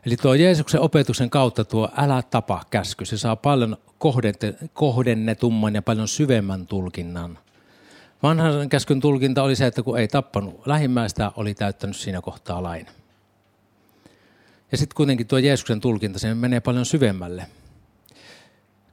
Eli 0.06 0.18
tuo 0.18 0.34
Jeesuksen 0.34 0.82
opetuksen 0.82 1.30
kautta 1.30 1.66
tuo 1.66 1.90
älä 1.98 2.22
tapa 2.22 2.62
käsky, 2.70 3.06
se 3.06 3.18
saa 3.18 3.36
paljon 3.36 3.78
kohdennetumman 4.74 5.76
ja 5.76 5.82
paljon 5.82 6.08
syvemmän 6.08 6.68
tulkinnan. 6.68 7.40
Vanhan 8.24 8.70
käskyn 8.70 9.00
tulkinta 9.00 9.44
oli 9.44 9.56
se, 9.56 9.66
että 9.66 9.84
kun 9.84 10.00
ei 10.00 10.08
tappanut 10.08 10.68
lähimmäistä, 10.68 11.32
oli 11.36 11.54
täyttänyt 11.54 11.96
siinä 11.96 12.22
kohtaa 12.22 12.64
lain. 12.64 12.88
Ja 14.72 14.78
sitten 14.78 14.96
kuitenkin 14.96 15.28
tuo 15.28 15.38
Jeesuksen 15.38 15.82
tulkinta, 15.82 16.20
se 16.20 16.34
menee 16.34 16.60
paljon 16.60 16.86
syvemmälle. 16.86 17.46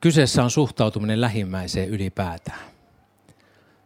Kyseessä 0.01 0.45
on 0.45 0.51
suhtautuminen 0.51 1.21
lähimmäiseen 1.21 1.89
ylipäätään. 1.89 2.71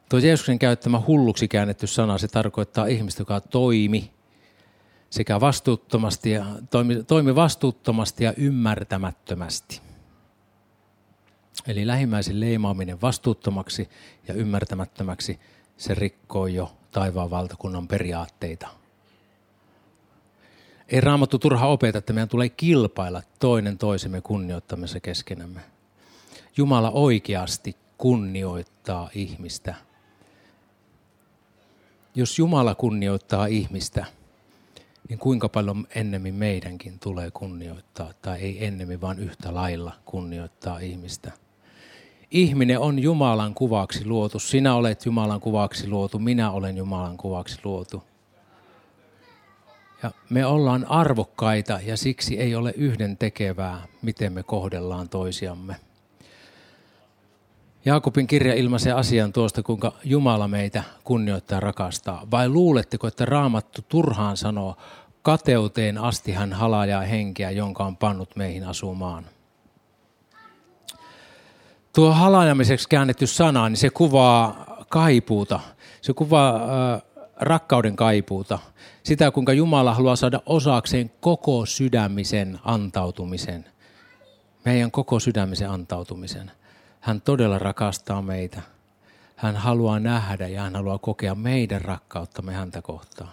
Tuo 0.09 0.19
Jeesuksen 0.19 0.59
käyttämä 0.59 1.03
hulluksi 1.07 1.49
käännetty 1.49 1.87
sana, 1.87 2.19
se 2.19 2.29
tarkoittaa 2.29 2.87
ihmistä, 2.87 3.21
joka 3.21 3.41
toimi 3.41 4.11
sekä 5.11 5.41
vastuuttomasti 5.41 6.31
ja, 6.31 6.47
toimi, 6.71 7.03
toimi 7.03 7.35
vastuuttomasti 7.35 8.25
ja 8.25 8.35
ymmärtämättömästi. 8.37 9.84
Eli 11.67 11.87
lähimmäisen 11.87 12.41
leimaaminen 12.41 13.01
vastuuttomaksi 13.01 13.89
ja 14.29 14.35
ymmärtämättömäksi, 14.35 15.41
se 15.77 15.95
rikkoo 15.95 16.47
jo 16.47 16.77
taivaan 16.91 17.31
valtakunnan 17.31 17.89
periaatteita. 17.89 18.69
Ei 20.89 21.01
raamattu 21.01 21.39
turha 21.39 21.67
opeta, 21.67 21.99
että 21.99 22.13
meidän 22.13 22.29
tulee 22.29 22.49
kilpailla 22.49 23.23
toinen 23.39 23.79
toisemme 23.79 24.21
kunnioittamisessa 24.21 25.01
keskenämme. 25.01 25.61
Jumala 26.57 26.91
oikeasti 26.91 27.77
kunnioittaa 27.99 29.11
ihmistä. 29.15 29.75
Jos 32.15 32.39
Jumala 32.39 32.75
kunnioittaa 32.75 33.47
ihmistä, 33.47 34.07
niin 35.09 35.19
kuinka 35.19 35.49
paljon 35.49 35.87
ennemmin 35.95 36.35
meidänkin 36.35 36.99
tulee 36.99 37.31
kunnioittaa, 37.31 38.13
tai 38.23 38.41
ei 38.41 38.65
ennemmin, 38.65 39.01
vaan 39.01 39.19
yhtä 39.19 39.55
lailla 39.55 39.93
kunnioittaa 40.05 40.79
ihmistä. 40.79 41.44
Ihminen 42.35 42.79
on 42.79 42.99
Jumalan 42.99 43.55
kuvaksi 43.55 44.07
luotu. 44.07 44.39
Sinä 44.39 44.75
olet 44.75 45.07
Jumalan 45.07 45.41
kuvaksi 45.41 45.89
luotu, 45.89 46.19
minä 46.19 46.51
olen 46.51 46.77
Jumalan 46.77 47.17
kuvaksi 47.17 47.59
luotu. 47.65 48.03
Ja 50.03 50.11
me 50.31 50.47
ollaan 50.47 50.85
arvokkaita 50.89 51.81
ja 51.87 51.97
siksi 51.97 52.41
ei 52.41 52.55
ole 52.55 52.75
yhden 52.77 53.17
tekevää, 53.17 53.83
miten 54.03 54.33
me 54.33 54.43
kohdellaan 54.43 55.09
toisiamme. 55.09 55.77
Jaakobin 57.85 58.27
kirja 58.27 58.55
ilmaisee 58.55 58.93
asian 58.93 59.33
tuosta, 59.33 59.63
kuinka 59.63 59.93
Jumala 60.05 60.49
meitä 60.49 60.83
kunnioittaa 61.05 61.57
ja 61.57 61.61
rakastaa. 61.61 62.27
Vai 62.31 62.49
luuletteko, 62.49 63.07
että 63.07 63.25
Raamattu 63.25 63.83
turhaan 63.89 64.37
sanoo, 64.37 64.77
kateuteen 65.23 65.99
asti 65.99 66.33
hän 66.33 66.53
halajaa 66.53 67.03
henkeä, 67.03 67.51
jonka 67.51 67.85
on 67.85 67.97
pannut 67.97 68.37
meihin 68.37 68.65
asumaan? 68.65 69.34
Tuo 71.95 72.13
halajamiseksi 72.13 72.89
käännetty 72.89 73.27
sana, 73.27 73.69
niin 73.69 73.77
se 73.77 73.91
kuvaa 73.91 74.67
kaipuuta. 74.89 75.61
Se 76.01 76.13
kuvaa 76.13 76.55
äh, 76.55 77.03
rakkauden 77.37 77.97
kaipuuta. 77.97 78.59
Sitä, 79.03 79.31
kuinka 79.31 79.53
Jumala 79.53 79.95
haluaa 79.95 80.17
saada 80.17 80.41
osakseen 80.47 81.11
koko 81.21 81.67
sydämisen 81.67 82.61
antautumisen. 82.65 83.65
Meidän 84.65 84.91
koko 84.91 85.21
sydämisen 85.21 85.71
antautumisen. 85.71 86.51
Hän 87.01 87.21
todella 87.21 87.59
rakastaa 87.59 88.23
meitä. 88.23 88.63
Hän 89.37 89.57
haluaa 89.57 90.01
nähdä 90.01 90.49
ja 90.49 90.63
hän 90.63 90.75
haluaa 90.75 90.99
kokea 90.99 91.35
meidän 91.35 91.81
rakkauttamme 91.81 92.53
häntä 92.53 92.83
kohtaan. 92.83 93.33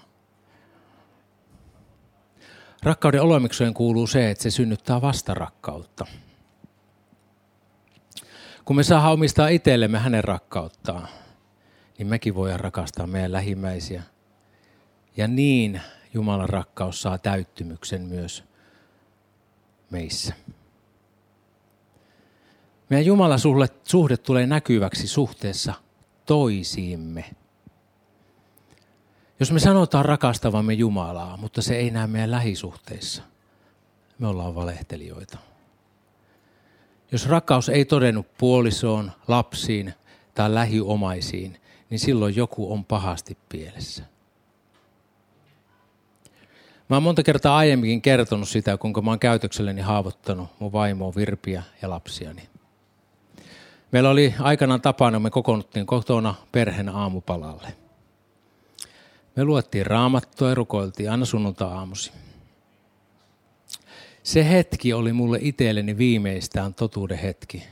Rakkauden 2.83 3.21
olemiksojen 3.21 3.73
kuuluu 3.73 4.07
se, 4.07 4.29
että 4.31 4.43
se 4.43 4.51
synnyttää 4.51 5.01
vastarakkautta. 5.01 6.05
Kun 8.65 8.75
me 8.75 8.83
saadaan 8.83 9.13
omistaa 9.13 9.47
itsellemme 9.47 9.99
hänen 9.99 10.23
rakkauttaan, 10.23 11.07
niin 11.97 12.07
mekin 12.07 12.35
voidaan 12.35 12.59
rakastaa 12.59 13.07
meidän 13.07 13.31
lähimmäisiä. 13.31 14.03
Ja 15.17 15.27
niin 15.27 15.81
Jumalan 16.13 16.49
rakkaus 16.49 17.01
saa 17.01 17.17
täyttymyksen 17.17 18.01
myös 18.01 18.43
meissä. 19.89 20.33
Meidän 22.89 23.05
Jumalan 23.05 23.39
suhde, 23.83 24.17
tulee 24.17 24.47
näkyväksi 24.47 25.07
suhteessa 25.07 25.73
toisiimme. 26.25 27.25
Jos 29.39 29.51
me 29.51 29.59
sanotaan 29.59 30.05
rakastavamme 30.05 30.73
Jumalaa, 30.73 31.37
mutta 31.37 31.61
se 31.61 31.75
ei 31.75 31.91
näe 31.91 32.07
meidän 32.07 32.31
lähisuhteissa, 32.31 33.23
me 34.19 34.27
ollaan 34.27 34.55
valehtelijoita. 34.55 35.37
Jos 37.11 37.27
rakkaus 37.29 37.69
ei 37.69 37.85
todennut 37.85 38.37
puolisoon, 38.37 39.11
lapsiin 39.27 39.93
tai 40.33 40.53
lähiomaisiin, 40.53 41.57
niin 41.89 41.99
silloin 41.99 42.35
joku 42.35 42.73
on 42.73 42.85
pahasti 42.85 43.37
pielessä. 43.49 44.03
Mä 46.89 46.95
oon 46.95 47.03
monta 47.03 47.23
kertaa 47.23 47.57
aiemminkin 47.57 48.01
kertonut 48.01 48.49
sitä, 48.49 48.77
kuinka 48.77 49.01
mä 49.01 49.11
oon 49.11 49.19
käytökselleni 49.19 49.81
haavoittanut 49.81 50.49
mun 50.59 50.71
vaimoa, 50.71 51.15
Virpiä 51.15 51.63
ja 51.81 51.89
lapsiani. 51.89 52.49
Meillä 53.91 54.09
oli 54.09 54.33
aikanaan 54.39 54.81
tapana, 54.81 55.19
me 55.19 55.29
kokoonnuttiin 55.29 55.85
kotona 55.85 56.35
perheen 56.51 56.89
aamupalalle. 56.89 57.73
Me 59.35 59.43
luettiin 59.43 59.85
raamattua 59.85 60.49
ja 60.49 60.55
rukoiltiin 60.55 61.11
aina 61.11 61.25
sunnunta-aamusi. 61.25 62.11
Se 64.23 64.49
hetki 64.49 64.93
oli 64.93 65.13
mulle 65.13 65.39
itselleni 65.41 65.97
viimeistään 65.97 66.73
totuuden 66.73 67.17
hetki. 67.17 67.63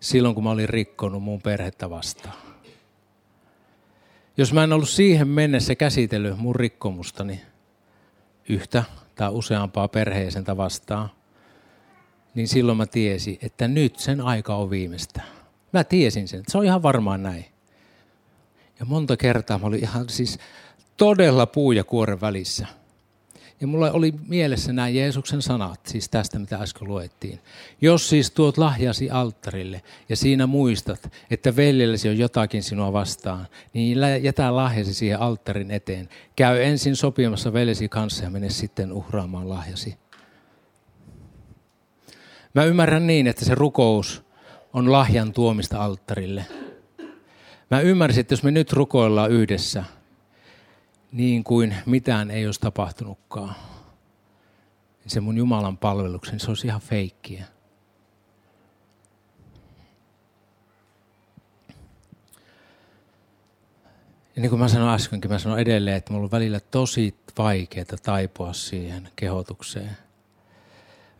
Silloin 0.00 0.34
kun 0.34 0.44
mä 0.44 0.50
olin 0.50 0.68
rikkonut 0.68 1.22
mun 1.22 1.42
perhettä 1.42 1.90
vastaan. 1.90 2.36
Jos 4.36 4.52
mä 4.52 4.64
en 4.64 4.72
ollut 4.72 4.88
siihen 4.88 5.28
mennessä 5.28 5.74
käsitellyt 5.74 6.38
mun 6.38 6.56
rikkomustani 6.56 7.40
yhtä 8.48 8.84
tai 9.14 9.30
useampaa 9.30 9.88
perheesentä 9.88 10.56
vastaan, 10.56 11.10
niin 12.34 12.48
silloin 12.48 12.78
mä 12.78 12.86
tiesin, 12.86 13.38
että 13.42 13.68
nyt 13.68 13.98
sen 13.98 14.20
aika 14.20 14.56
on 14.56 14.70
viimeistä. 14.70 15.22
Mä 15.72 15.84
tiesin 15.84 16.28
sen, 16.28 16.42
se 16.48 16.58
on 16.58 16.64
ihan 16.64 16.82
varmaan 16.82 17.22
näin. 17.22 17.44
Ja 18.80 18.86
monta 18.86 19.16
kertaa 19.16 19.58
mä 19.58 19.66
olin 19.66 19.82
ihan 19.82 20.08
siis 20.08 20.38
todella 20.96 21.46
puu 21.46 21.72
ja 21.72 21.84
kuoren 21.84 22.20
välissä. 22.20 22.66
Ja 23.64 23.68
mulla 23.68 23.90
oli 23.90 24.14
mielessä 24.28 24.72
nämä 24.72 24.88
Jeesuksen 24.88 25.42
sanat, 25.42 25.80
siis 25.86 26.08
tästä 26.08 26.38
mitä 26.38 26.56
äsken 26.56 26.88
luettiin. 26.88 27.40
Jos 27.80 28.08
siis 28.08 28.30
tuot 28.30 28.58
lahjasi 28.58 29.10
alttarille 29.10 29.82
ja 30.08 30.16
siinä 30.16 30.46
muistat, 30.46 31.12
että 31.30 31.56
veljellesi 31.56 32.08
on 32.08 32.18
jotakin 32.18 32.62
sinua 32.62 32.92
vastaan, 32.92 33.46
niin 33.72 33.98
jätä 34.22 34.56
lahjasi 34.56 34.94
siihen 34.94 35.20
alttarin 35.20 35.70
eteen. 35.70 36.08
Käy 36.36 36.62
ensin 36.62 36.96
sopimassa 36.96 37.52
veljesi 37.52 37.88
kanssa 37.88 38.24
ja 38.24 38.30
mene 38.30 38.50
sitten 38.50 38.92
uhraamaan 38.92 39.48
lahjasi. 39.48 39.96
Mä 42.54 42.64
ymmärrän 42.64 43.06
niin, 43.06 43.26
että 43.26 43.44
se 43.44 43.54
rukous 43.54 44.22
on 44.72 44.92
lahjan 44.92 45.32
tuomista 45.32 45.84
alttarille. 45.84 46.46
Mä 47.70 47.80
ymmärsin, 47.80 48.20
että 48.20 48.32
jos 48.32 48.42
me 48.42 48.50
nyt 48.50 48.72
rukoillaan 48.72 49.30
yhdessä, 49.30 49.84
niin 51.14 51.44
kuin 51.44 51.76
mitään 51.86 52.30
ei 52.30 52.46
olisi 52.46 52.60
tapahtunutkaan, 52.60 53.54
niin 55.04 55.10
se 55.10 55.20
mun 55.20 55.36
Jumalan 55.36 55.78
palveluksen, 55.78 56.40
se 56.40 56.50
olisi 56.50 56.66
ihan 56.66 56.80
feikkiä. 56.80 57.44
Ja 64.36 64.42
niin 64.42 64.50
kuin 64.50 64.60
mä 64.60 64.68
sanoin 64.68 64.94
äskenkin, 64.94 65.30
mä 65.30 65.38
sanoin 65.38 65.60
edelleen, 65.60 65.96
että 65.96 66.12
mulla 66.12 66.24
on 66.24 66.30
välillä 66.30 66.60
tosi 66.60 67.14
vaikeaa 67.38 67.84
taipua 68.02 68.52
siihen 68.52 69.08
kehotukseen 69.16 69.96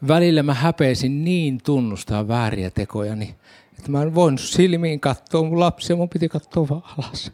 välillä 0.08 0.42
mä 0.42 0.54
häpeisin 0.54 1.24
niin 1.24 1.60
tunnustaa 1.62 2.28
vääriä 2.28 2.70
tekojani, 2.70 3.34
että 3.78 3.90
mä 3.90 4.02
en 4.02 4.14
voinut 4.14 4.40
silmiin 4.40 5.00
katsoa 5.00 5.42
mun 5.42 5.60
lapsia, 5.60 5.96
mun 5.96 6.08
piti 6.08 6.28
katsoa 6.28 6.68
vaan 6.68 6.82
alas. 6.98 7.32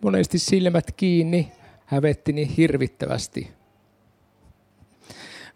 Monesti 0.00 0.38
silmät 0.38 0.92
kiinni, 0.96 1.52
hävetti 1.86 2.32
niin 2.32 2.48
hirvittävästi. 2.48 3.50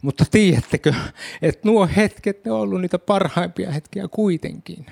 Mutta 0.02 0.24
tiedättekö, 0.30 0.94
että 1.42 1.68
nuo 1.68 1.88
hetket, 1.96 2.44
ne 2.44 2.52
on 2.52 2.60
ollut 2.60 2.80
niitä 2.80 2.98
parhaimpia 2.98 3.70
hetkiä 3.70 4.08
kuitenkin. 4.08 4.86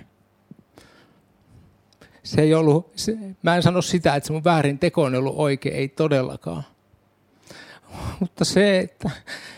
Se 2.23 2.41
ei 2.41 2.55
ollut, 2.55 2.93
se, 2.97 3.17
mä 3.43 3.57
en 3.57 3.63
sano 3.63 3.83
sitä, 3.83 4.15
että 4.15 4.27
se 4.27 4.33
mun 4.33 4.45
väärin 4.45 4.79
teko 4.79 5.03
on 5.03 5.15
ollut 5.15 5.35
oikein, 5.37 5.77
ei 5.77 5.89
todellakaan. 5.89 6.63
Mutta 8.21 8.45
se, 8.45 8.79
että 8.79 9.11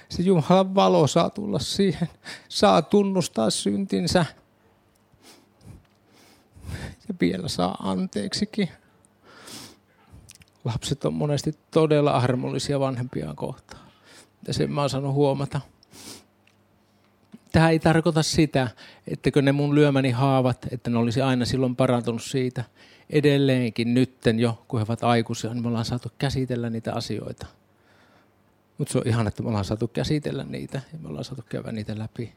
se 0.08 0.22
Jumalan 0.22 0.74
valo 0.74 1.06
saa 1.06 1.30
tulla 1.30 1.58
siihen, 1.58 2.08
saa 2.48 2.82
tunnustaa 2.82 3.50
syntinsä 3.50 4.26
ja 7.08 7.14
vielä 7.20 7.48
saa 7.48 7.76
anteeksikin. 7.82 8.68
Lapset 10.64 11.04
on 11.04 11.14
monesti 11.14 11.52
todella 11.70 12.10
armollisia 12.10 12.80
vanhempiaan 12.80 13.36
kohtaan. 13.36 13.82
Ja 14.46 14.54
sen 14.54 14.72
mä 14.72 14.80
oon 14.80 14.90
saanut 14.90 15.14
huomata. 15.14 15.60
Tämä 17.52 17.70
ei 17.70 17.78
tarkoita 17.78 18.22
sitä, 18.22 18.68
että 19.06 19.42
ne 19.42 19.52
mun 19.52 19.74
lyömäni 19.74 20.10
haavat, 20.10 20.66
että 20.70 20.90
ne 20.90 20.98
olisi 20.98 21.22
aina 21.22 21.44
silloin 21.44 21.76
parantunut 21.76 22.22
siitä. 22.22 22.64
Edelleenkin 23.10 23.94
nytten 23.94 24.40
jo, 24.40 24.64
kun 24.68 24.80
he 24.80 24.84
ovat 24.88 25.04
aikuisia, 25.04 25.54
niin 25.54 25.62
me 25.62 25.68
ollaan 25.68 25.84
saatu 25.84 26.12
käsitellä 26.18 26.70
niitä 26.70 26.92
asioita– 26.92 27.46
mutta 28.78 28.92
se 28.92 28.98
on 28.98 29.08
ihan, 29.08 29.26
että 29.26 29.42
me 29.42 29.48
ollaan 29.48 29.64
saatu 29.64 29.88
käsitellä 29.88 30.44
niitä 30.44 30.80
ja 30.92 30.98
me 30.98 31.08
ollaan 31.08 31.24
saatu 31.24 31.44
käydä 31.48 31.72
niitä 31.72 31.98
läpi. 31.98 32.32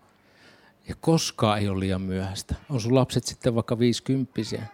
Ja 0.88 0.96
koskaan 1.02 1.60
ei 1.60 1.70
ole 1.70 1.80
liian 1.80 2.02
myöhäistä. 2.02 2.56
On 2.70 2.82
sun 2.82 2.96
lapset 2.96 3.24
sitten 3.24 3.56
vaikka 3.56 3.80
viisikymppisiä. 3.80 4.66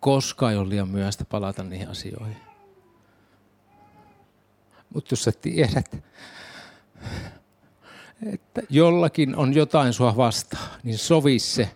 Koskaan 0.00 0.52
ei 0.52 0.58
ole 0.58 0.68
liian 0.68 0.88
myöhäistä 0.88 1.24
palata 1.24 1.62
niihin 1.62 1.88
asioihin. 1.88 2.47
Mutta 4.94 5.12
jos 5.12 5.24
sä 5.24 5.32
tiedät, 5.32 5.96
että 8.32 8.62
jollakin 8.70 9.36
on 9.36 9.54
jotain 9.54 9.92
sua 9.92 10.16
vastaan, 10.16 10.80
niin 10.82 10.98
sovi 10.98 11.38
se. 11.38 11.70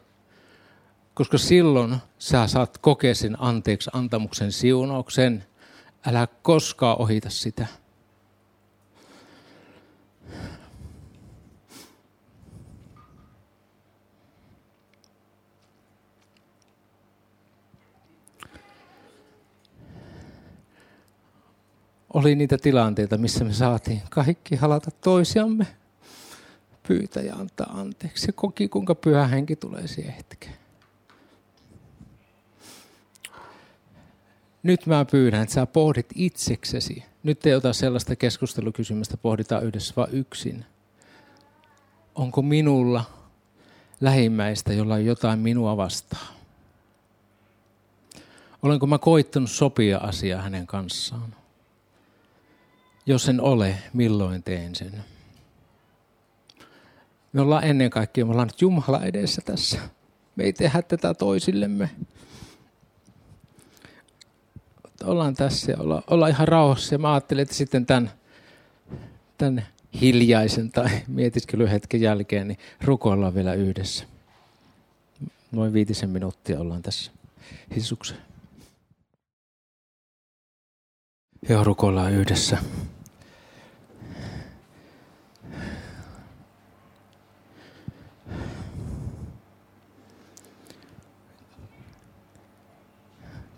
Koska 1.15 1.39
silloin 1.39 1.97
sä 2.19 2.47
saat 2.47 2.79
kokea 2.79 3.15
sen 3.15 3.37
anteeksi 3.41 3.91
antamuksen 3.93 4.53
siunauksen. 4.53 5.45
Älä 6.07 6.29
koskaan 6.43 6.99
ohita 6.99 7.31
sitä. 7.31 7.67
Oli 22.15 22.35
niitä 22.35 22.59
tilanteita, 22.59 23.19
missä 23.19 23.45
me 23.45 23.53
saatiin 23.53 24.03
kaikki 24.11 24.57
halata 24.57 24.91
toisiamme, 24.91 25.67
pyytää 26.89 27.23
ja 27.23 27.35
antaa 27.35 27.81
anteeksi. 27.81 28.27
Se 28.27 28.33
koki, 28.33 28.69
kuinka 28.69 28.95
pyhä 28.95 29.27
henki 29.27 29.57
tulee 29.57 29.87
siihen 29.87 30.15
hetkeen. 30.15 30.55
Nyt 34.63 34.87
mä 34.87 35.05
pyydän, 35.05 35.43
että 35.43 35.55
sä 35.55 35.67
pohdit 35.67 36.07
itseksesi. 36.15 37.05
Nyt 37.23 37.47
ei 37.47 37.55
ota 37.55 37.73
sellaista 37.73 38.17
keskustelukysymystä, 38.17 39.17
pohditaan 39.17 39.65
yhdessä 39.65 39.95
vaan 39.97 40.09
yksin. 40.13 40.65
Onko 42.15 42.43
minulla 42.43 43.05
lähimmäistä, 44.01 44.73
jolla 44.73 44.95
on 44.95 45.05
jotain 45.05 45.39
minua 45.39 45.77
vastaan? 45.77 46.35
Olenko 48.63 48.87
mä 48.87 48.99
koittanut 48.99 49.51
sopia 49.51 49.99
asiaa 49.99 50.43
hänen 50.43 50.67
kanssaan? 50.67 51.35
Jos 53.07 53.29
en 53.29 53.41
ole, 53.41 53.79
milloin 53.93 54.43
teen 54.43 54.75
sen? 54.75 55.05
Me 57.33 57.41
ollaan 57.41 57.65
ennen 57.65 57.91
kaikkea, 57.91 58.25
me 58.25 58.31
ollaan 58.31 58.49
nyt 58.49 58.61
Jumala 58.61 59.05
edessä 59.05 59.43
tässä. 59.45 59.79
Me 60.37 60.45
ei 60.45 60.53
tehdä 60.53 60.83
tätä 60.83 61.15
toisillemme. 61.15 61.91
Ollaan 65.05 65.35
tässä 65.35 65.73
ja 65.73 65.79
ollaan, 65.79 66.03
ollaan 66.07 66.31
ihan 66.31 66.49
rauhassa. 66.49 66.95
Ja 66.95 66.99
mä 66.99 67.13
ajattelin, 67.13 67.43
että 67.43 67.55
sitten 67.55 67.87
tämän, 67.87 68.11
tämän 69.39 69.67
hiljaisen 70.01 70.71
tai 70.71 70.91
mietiskelyhetken 71.09 72.01
jälkeen 72.01 72.49
niin 72.49 72.59
rukoillaan 72.85 73.35
vielä 73.35 73.55
yhdessä. 73.55 74.05
Noin 75.53 75.73
viitisen 75.73 76.11
minuuttia 76.11 76.61
ollaan 76.61 76.83
tässä 76.83 77.13
Hisukseen. 77.75 78.32
Ja 81.49 81.65
rukoillaan 81.65 82.13
yhdessä. 82.13 82.59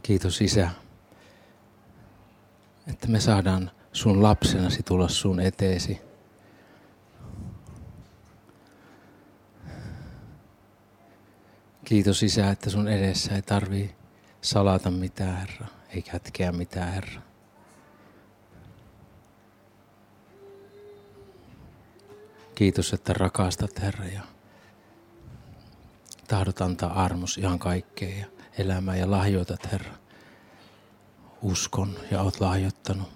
Kiitos 0.03 0.41
Isä, 0.41 0.71
että 2.87 3.09
me 3.09 3.21
saadaan 3.21 3.71
sun 3.93 4.23
lapsenasi 4.23 4.83
tulla 4.83 5.09
sun 5.09 5.41
eteesi. 5.41 6.01
Kiitos 11.85 12.23
Isä, 12.23 12.51
että 12.51 12.71
sun 12.71 12.89
edessä 12.89 13.35
ei 13.35 13.43
tarvii 13.43 13.95
salata 14.41 14.91
mitään, 14.91 15.37
Herra, 15.37 15.67
eikä 15.89 16.13
kätkeä 16.13 16.53
mitään, 16.53 16.93
Herra. 16.93 17.34
Kiitos, 22.55 22.93
että 22.93 23.13
rakastat, 23.13 23.83
Herra, 23.83 24.05
ja 24.05 24.21
tahdot 26.29 26.61
antaa 26.61 27.05
armos 27.05 27.39
ihan 27.39 27.59
kaikkeen 27.59 28.19
ja 28.19 28.27
elämää 28.59 28.97
ja 28.97 29.11
lahjoitat, 29.11 29.73
Herra, 29.73 29.95
uskon 31.43 31.97
ja 32.11 32.21
olet 32.21 32.41
lahjoittanut. 32.41 33.09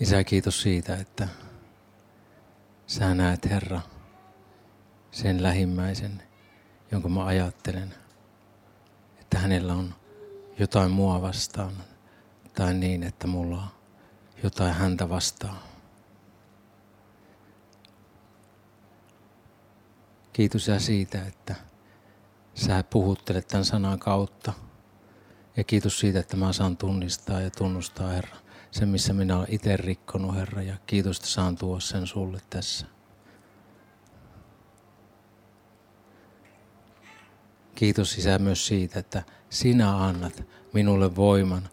Isä, 0.00 0.24
kiitos 0.24 0.62
siitä, 0.62 0.96
että 0.96 1.28
sä 2.86 3.14
näet, 3.14 3.50
Herra, 3.50 3.80
sen 5.10 5.42
lähimmäisen, 5.42 6.22
jonka 6.92 7.08
mä 7.08 7.24
ajattelen, 7.24 7.94
että 9.20 9.38
hänellä 9.38 9.74
on 9.74 9.94
jotain 10.58 10.90
mua 10.90 11.22
vastaan 11.22 11.72
tai 12.58 12.74
niin, 12.74 13.02
että 13.02 13.26
mulla 13.26 13.56
on 13.56 13.68
jotain 14.42 14.74
häntä 14.74 15.08
vastaan. 15.08 15.58
Kiitos 20.32 20.68
ja 20.68 20.80
siitä, 20.80 21.26
että 21.26 21.54
sä 22.54 22.84
puhuttelet 22.90 23.48
tämän 23.48 23.64
sanan 23.64 23.98
kautta. 23.98 24.52
Ja 25.56 25.64
kiitos 25.64 26.00
siitä, 26.00 26.20
että 26.20 26.36
mä 26.36 26.52
saan 26.52 26.76
tunnistaa 26.76 27.40
ja 27.40 27.50
tunnustaa, 27.50 28.08
Herra, 28.08 28.36
sen 28.70 28.88
missä 28.88 29.12
minä 29.12 29.36
olen 29.36 29.48
itse 29.50 29.76
rikkonut, 29.76 30.34
Herra. 30.34 30.62
Ja 30.62 30.76
kiitos, 30.86 31.16
että 31.16 31.28
saan 31.28 31.56
tuoda 31.56 31.80
sen 31.80 32.06
sulle 32.06 32.40
tässä. 32.50 32.86
Kiitos 37.74 38.18
Isä 38.18 38.38
myös 38.38 38.66
siitä, 38.66 38.98
että 38.98 39.22
sinä 39.50 40.04
annat 40.04 40.44
minulle 40.72 41.16
voiman 41.16 41.68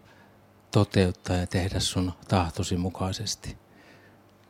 toteuttaa 0.76 1.36
ja 1.36 1.48
tehdä 1.48 1.80
sun 1.80 2.14
tahtosi 2.28 2.78
mukaisesti. 2.78 3.58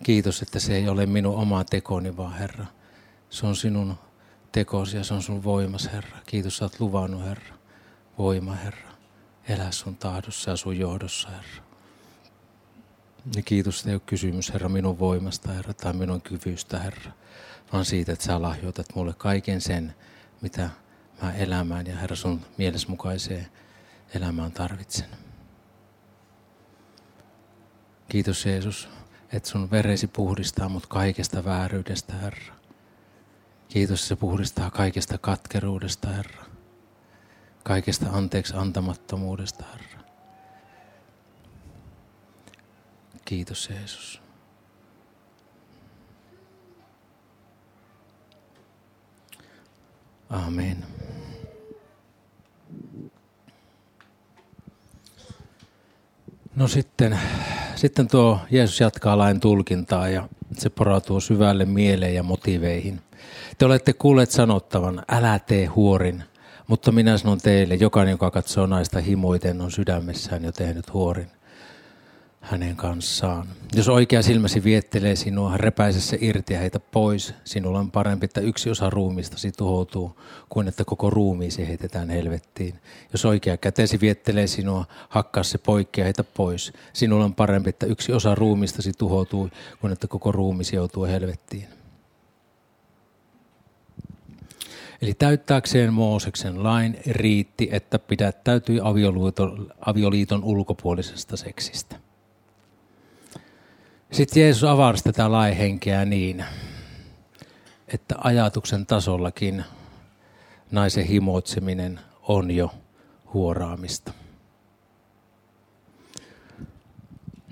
Kiitos, 0.03 0.41
että 0.41 0.59
se 0.59 0.75
ei 0.75 0.89
ole 0.89 1.05
minun 1.05 1.35
oma 1.35 1.63
tekoni, 1.63 2.17
vaan 2.17 2.33
Herra. 2.33 2.65
Se 3.29 3.45
on 3.45 3.55
sinun 3.55 3.95
tekosi 4.51 4.97
ja 4.97 5.03
se 5.03 5.13
on 5.13 5.21
sun 5.21 5.43
voimas, 5.43 5.89
Herra. 5.93 6.17
Kiitos, 6.25 6.57
sä 6.57 6.65
oot 6.65 6.79
luvannut, 6.79 7.23
Herra. 7.23 7.55
Voima, 8.17 8.55
Herra. 8.55 8.91
Elä 9.47 9.71
sun 9.71 9.95
tahdossa 9.95 10.51
ja 10.51 10.55
sun 10.55 10.77
johdossa, 10.77 11.29
Herra. 11.29 11.63
Ja 13.35 13.41
kiitos, 13.41 13.77
että 13.77 13.89
ei 13.89 13.95
ole 13.95 14.01
kysymys, 14.05 14.53
Herra, 14.53 14.69
minun 14.69 14.99
voimasta, 14.99 15.51
Herra, 15.51 15.73
tai 15.73 15.93
minun 15.93 16.21
kyvystä, 16.21 16.79
Herra, 16.79 17.11
vaan 17.73 17.85
siitä, 17.85 18.11
että 18.11 18.25
sä 18.25 18.41
lahjoitat 18.41 18.95
mulle 18.95 19.13
kaiken 19.17 19.61
sen, 19.61 19.95
mitä 20.41 20.69
mä 21.21 21.33
elämään 21.33 21.87
ja 21.87 21.95
Herra 21.97 22.15
sun 22.15 22.41
mielesmukaiseen 22.57 23.47
elämään 24.13 24.51
tarvitsen. 24.51 25.24
Kiitos 28.09 28.45
Jeesus, 28.45 28.89
että 29.33 29.49
sun 29.49 29.71
veresi 29.71 30.07
puhdistaa 30.07 30.69
mut 30.69 30.85
kaikesta 30.85 31.45
vääryydestä, 31.45 32.13
Herra. 32.13 32.55
Kiitos, 33.67 33.99
että 33.99 34.07
se 34.07 34.15
puhdistaa 34.15 34.71
kaikesta 34.71 35.17
katkeruudesta, 35.17 36.07
Herra. 36.07 36.45
Kaikesta 37.63 38.05
anteeksi 38.11 38.53
antamattomuudesta, 38.55 39.65
Herra. 39.73 39.99
Kiitos 43.25 43.69
Jeesus. 43.69 44.21
Amen. 50.29 50.85
No 56.55 56.67
sitten, 56.67 57.19
sitten 57.75 58.07
tuo 58.07 58.39
Jeesus 58.51 58.79
jatkaa 58.79 59.17
lain 59.17 59.39
tulkintaa 59.39 60.09
ja 60.09 60.29
se 60.57 60.69
porautuu 60.69 61.19
syvälle 61.19 61.65
mieleen 61.65 62.15
ja 62.15 62.23
motiveihin. 62.23 63.01
Te 63.57 63.65
olette 63.65 63.93
kuulleet 63.93 64.31
sanottavan, 64.31 65.03
älä 65.11 65.39
tee 65.39 65.65
huorin, 65.65 66.23
mutta 66.67 66.91
minä 66.91 67.17
sanon 67.17 67.41
teille, 67.41 67.75
jokainen, 67.75 68.11
joka 68.11 68.31
katsoo 68.31 68.65
naista 68.65 68.99
himoiten, 68.99 69.61
on 69.61 69.71
sydämessään 69.71 70.43
jo 70.43 70.51
tehnyt 70.51 70.93
huorin 70.93 71.31
hänen 72.45 72.75
kanssaan. 72.75 73.47
Jos 73.75 73.89
oikea 73.89 74.21
silmäsi 74.21 74.63
viettelee 74.63 75.15
sinua, 75.15 75.57
repäise 75.57 76.01
se 76.01 76.17
irti 76.21 76.53
ja 76.53 76.59
heitä 76.59 76.79
pois. 76.79 77.33
Sinulla 77.43 77.79
on 77.79 77.91
parempi, 77.91 78.25
että 78.25 78.41
yksi 78.41 78.69
osa 78.69 78.89
ruumistasi 78.89 79.51
tuhoutuu, 79.51 80.19
kuin 80.49 80.67
että 80.67 80.85
koko 80.85 81.09
ruumiisi 81.09 81.67
heitetään 81.67 82.09
helvettiin. 82.09 82.79
Jos 83.11 83.25
oikea 83.25 83.57
kätesi 83.57 84.01
viettelee 84.01 84.47
sinua, 84.47 84.85
hakkaa 85.09 85.43
se 85.43 85.57
poikki 85.57 86.01
ja 86.01 86.05
heitä 86.05 86.23
pois. 86.23 86.73
Sinulla 86.93 87.25
on 87.25 87.35
parempi, 87.35 87.69
että 87.69 87.85
yksi 87.85 88.13
osa 88.13 88.35
ruumistasi 88.35 88.91
tuhoutuu, 88.97 89.49
kuin 89.81 89.93
että 89.93 90.07
koko 90.07 90.31
ruumiisi 90.31 90.75
joutuu 90.75 91.03
helvettiin. 91.03 91.67
Eli 95.01 95.13
täyttääkseen 95.13 95.93
Mooseksen 95.93 96.63
lain 96.63 96.97
riitti, 97.07 97.69
että 97.71 97.99
pidättäytyi 97.99 98.79
avioliiton, 98.83 99.71
avioliiton 99.79 100.43
ulkopuolisesta 100.43 101.37
seksistä. 101.37 102.04
Sitten 104.11 104.41
Jeesus 104.41 104.63
avarsi 104.63 105.03
tätä 105.03 105.31
laihenkeä 105.31 106.05
niin, 106.05 106.45
että 107.87 108.15
ajatuksen 108.23 108.85
tasollakin 108.85 109.65
naisen 110.71 111.05
himoitseminen 111.05 111.99
on 112.21 112.51
jo 112.51 112.71
huoraamista. 113.33 114.13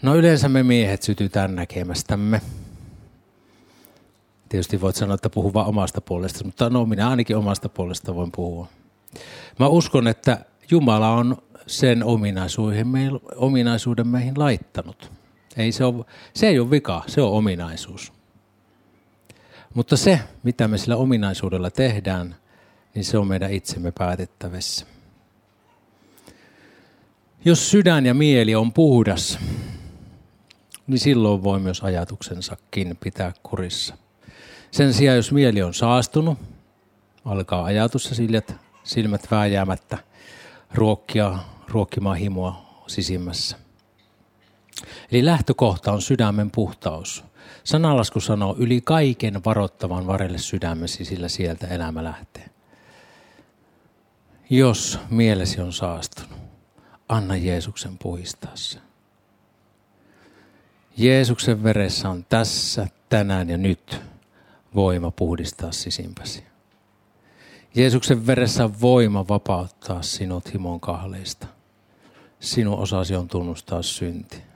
No 0.01 0.15
yleensä 0.15 0.49
me 0.49 0.63
miehet 0.63 1.03
sytytään 1.03 1.55
näkemästämme. 1.55 2.41
Tietysti 4.49 4.81
voit 4.81 4.95
sanoa, 4.95 5.15
että 5.15 5.29
puhu 5.29 5.53
vain 5.53 5.67
omasta 5.67 6.01
puolesta, 6.01 6.43
mutta 6.43 6.69
no 6.69 6.85
minä 6.85 7.09
ainakin 7.09 7.37
omasta 7.37 7.69
puolesta 7.69 8.15
voin 8.15 8.31
puhua. 8.31 8.67
Mä 9.59 9.67
uskon, 9.67 10.07
että 10.07 10.45
Jumala 10.71 11.09
on 11.09 11.37
sen 11.67 12.03
ominaisuuden 13.35 14.07
meihin 14.07 14.33
laittanut. 14.37 15.11
Ei 15.57 15.71
se, 15.71 15.85
ole, 15.85 16.05
se 16.33 16.47
ei 16.47 16.59
ole 16.59 16.71
vika, 16.71 17.03
se 17.07 17.21
on 17.21 17.31
ominaisuus. 17.31 18.13
Mutta 19.73 19.97
se, 19.97 20.19
mitä 20.43 20.67
me 20.67 20.77
sillä 20.77 20.95
ominaisuudella 20.95 21.71
tehdään, 21.71 22.35
niin 22.95 23.05
se 23.05 23.17
on 23.17 23.27
meidän 23.27 23.53
itsemme 23.53 23.91
päätettävissä. 23.91 24.85
Jos 27.45 27.71
sydän 27.71 28.05
ja 28.05 28.13
mieli 28.13 28.55
on 28.55 28.73
puhdas, 28.73 29.39
niin 30.87 30.99
silloin 30.99 31.43
voi 31.43 31.59
myös 31.59 31.81
ajatuksensakin 31.81 32.97
pitää 33.03 33.33
kurissa. 33.43 33.97
Sen 34.71 34.93
sijaan, 34.93 35.15
jos 35.15 35.31
mieli 35.31 35.61
on 35.61 35.73
saastunut, 35.73 36.37
alkaa 37.25 37.63
ajatus 37.65 38.09
ja 38.09 38.15
silmät, 38.15 38.55
silmät 38.83 39.31
vääjäämättä 39.31 39.97
ruokkia, 40.73 41.39
ruokkimaan 41.67 42.17
himoa 42.17 42.83
sisimmässä. 42.87 43.62
Eli 45.11 45.25
lähtökohta 45.25 45.91
on 45.91 46.01
sydämen 46.01 46.51
puhtaus. 46.51 47.23
Sanalasku 47.63 48.19
sanoo, 48.19 48.55
yli 48.59 48.81
kaiken 48.81 49.41
varoittavan 49.45 50.07
varelle 50.07 50.37
sydämesi, 50.37 51.05
sillä 51.05 51.27
sieltä 51.27 51.67
elämä 51.67 52.03
lähtee. 52.03 52.49
Jos 54.49 54.99
mielesi 55.09 55.61
on 55.61 55.73
saastunut, 55.73 56.39
anna 57.09 57.35
Jeesuksen 57.35 57.97
puhistaa 57.97 58.51
se. 58.55 58.79
Jeesuksen 60.97 61.63
veressä 61.63 62.09
on 62.09 62.25
tässä, 62.29 62.87
tänään 63.09 63.49
ja 63.49 63.57
nyt 63.57 64.01
voima 64.75 65.11
puhdistaa 65.11 65.71
sisimpäsi. 65.71 66.43
Jeesuksen 67.75 68.27
veressä 68.27 68.63
on 68.63 68.81
voima 68.81 69.27
vapauttaa 69.27 70.01
sinut 70.01 70.53
himon 70.53 70.79
kahleista. 70.79 71.47
Sinun 72.39 72.79
osasi 72.79 73.15
on 73.15 73.27
tunnustaa 73.27 73.81
synti. 73.81 74.52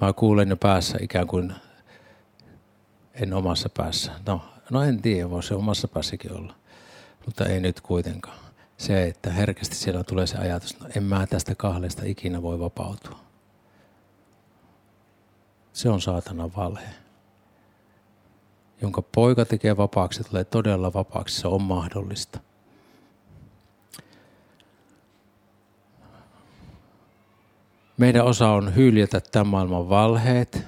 Mä 0.00 0.12
kuulen 0.12 0.48
jo 0.48 0.56
päässä 0.56 0.98
ikään 1.02 1.26
kuin 1.26 1.54
en 3.14 3.34
omassa 3.34 3.68
päässä. 3.68 4.12
No, 4.26 4.40
no 4.70 4.82
en 4.82 5.02
tiedä, 5.02 5.30
voi 5.30 5.42
se 5.42 5.54
omassa 5.54 5.88
päässäkin 5.88 6.32
olla. 6.32 6.54
Mutta 7.26 7.46
ei 7.46 7.60
nyt 7.60 7.80
kuitenkaan. 7.80 8.38
Se, 8.78 9.06
että 9.06 9.30
herkästi 9.30 9.74
siellä 9.74 10.04
tulee 10.04 10.26
se 10.26 10.38
ajatus, 10.38 10.80
no 10.80 10.88
en 10.96 11.02
mä 11.02 11.26
tästä 11.26 11.54
kahdesta 11.54 12.02
ikinä 12.04 12.42
voi 12.42 12.60
vapautua. 12.60 13.18
Se 15.72 15.88
on 15.88 16.00
saatana 16.00 16.50
valhe. 16.56 16.88
Jonka 18.82 19.02
poika 19.02 19.44
tekee 19.44 19.76
vapaaksi, 19.76 20.24
tulee 20.24 20.44
todella 20.44 20.92
vapaaksi, 20.92 21.40
se 21.40 21.48
on 21.48 21.62
mahdollista. 21.62 22.40
Meidän 28.00 28.24
osa 28.24 28.48
on 28.48 28.74
hyljätä 28.74 29.20
tämän 29.20 29.46
maailman 29.46 29.88
valheet. 29.88 30.64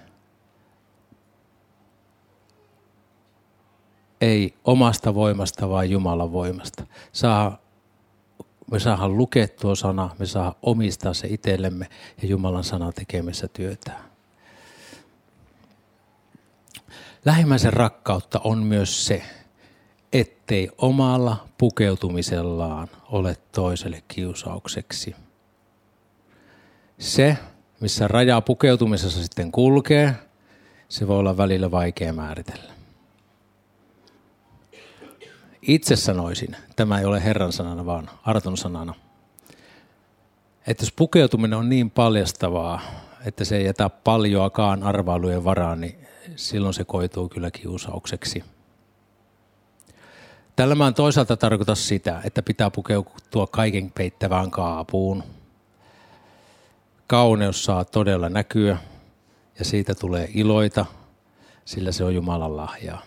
Ei 4.21 4.55
omasta 4.65 5.15
voimasta, 5.15 5.69
vaan 5.69 5.91
Jumalan 5.91 6.33
voimasta. 6.33 6.87
Saa, 7.13 7.59
me 8.71 8.81
saadaan 8.81 9.17
lukea 9.17 9.49
tuo 9.49 9.75
sana, 9.75 10.11
me 10.19 10.27
saadaan 10.27 10.55
omistaa 10.63 11.15
se 11.15 11.29
itsellemme 11.29 11.89
ja 12.23 12.29
Jumalan 12.29 12.65
sana 12.65 12.93
tekemässä 12.93 13.49
työtään. 13.49 14.05
Lähimmäisen 17.25 17.73
rakkautta 17.73 18.41
on 18.45 18.63
myös 18.63 19.07
se, 19.07 19.23
ettei 20.13 20.71
omalla 20.79 21.49
pukeutumisellaan 21.59 22.89
ole 23.11 23.37
toiselle 23.53 24.03
kiusaukseksi. 24.09 25.15
Se, 27.03 27.39
missä 27.81 28.09
raja 28.09 28.41
pukeutumisessa 28.41 29.23
sitten 29.23 29.53
kulkee, 29.53 30.15
se 30.89 31.09
voi 31.09 31.19
olla 31.19 31.37
välillä 31.37 31.71
vaikea 31.71 32.13
määritellä. 32.13 32.73
Itse 35.63 35.97
sanoisin, 35.97 36.57
tämä 36.77 36.99
ei 36.99 37.05
ole 37.05 37.25
Herran 37.25 37.53
sanana, 37.53 37.87
vaan 37.87 38.11
Arton 38.25 38.57
sanana, 38.57 38.95
että 40.67 40.83
jos 40.83 40.93
pukeutuminen 40.93 41.59
on 41.59 41.69
niin 41.69 41.91
paljastavaa, 41.91 42.81
että 43.25 43.45
se 43.45 43.57
ei 43.57 43.67
jätä 43.67 43.89
paljoakaan 43.89 44.83
arvailujen 44.83 45.45
varaan, 45.45 45.81
niin 45.81 46.07
silloin 46.37 46.75
se 46.75 46.85
koituu 46.85 47.29
kyllä 47.29 47.51
kiusaukseksi. 47.51 48.45
Tällä 50.57 50.75
mä 50.75 50.87
en 50.87 50.95
toisaalta 50.95 51.37
tarkoita 51.37 51.75
sitä, 51.75 52.21
että 52.25 52.43
pitää 52.43 52.71
pukeutua 52.71 53.47
kaiken 53.47 53.91
peittävään 53.91 54.51
kaapuun. 54.51 55.23
Kauneus 57.13 57.65
saa 57.65 57.85
todella 57.85 58.29
näkyä 58.29 58.77
ja 59.59 59.65
siitä 59.65 59.95
tulee 59.95 60.29
iloita, 60.35 60.87
sillä 61.65 61.93
se 61.93 62.05
on 62.05 62.15
Jumalan 62.15 62.57
lahjaa. 62.57 63.03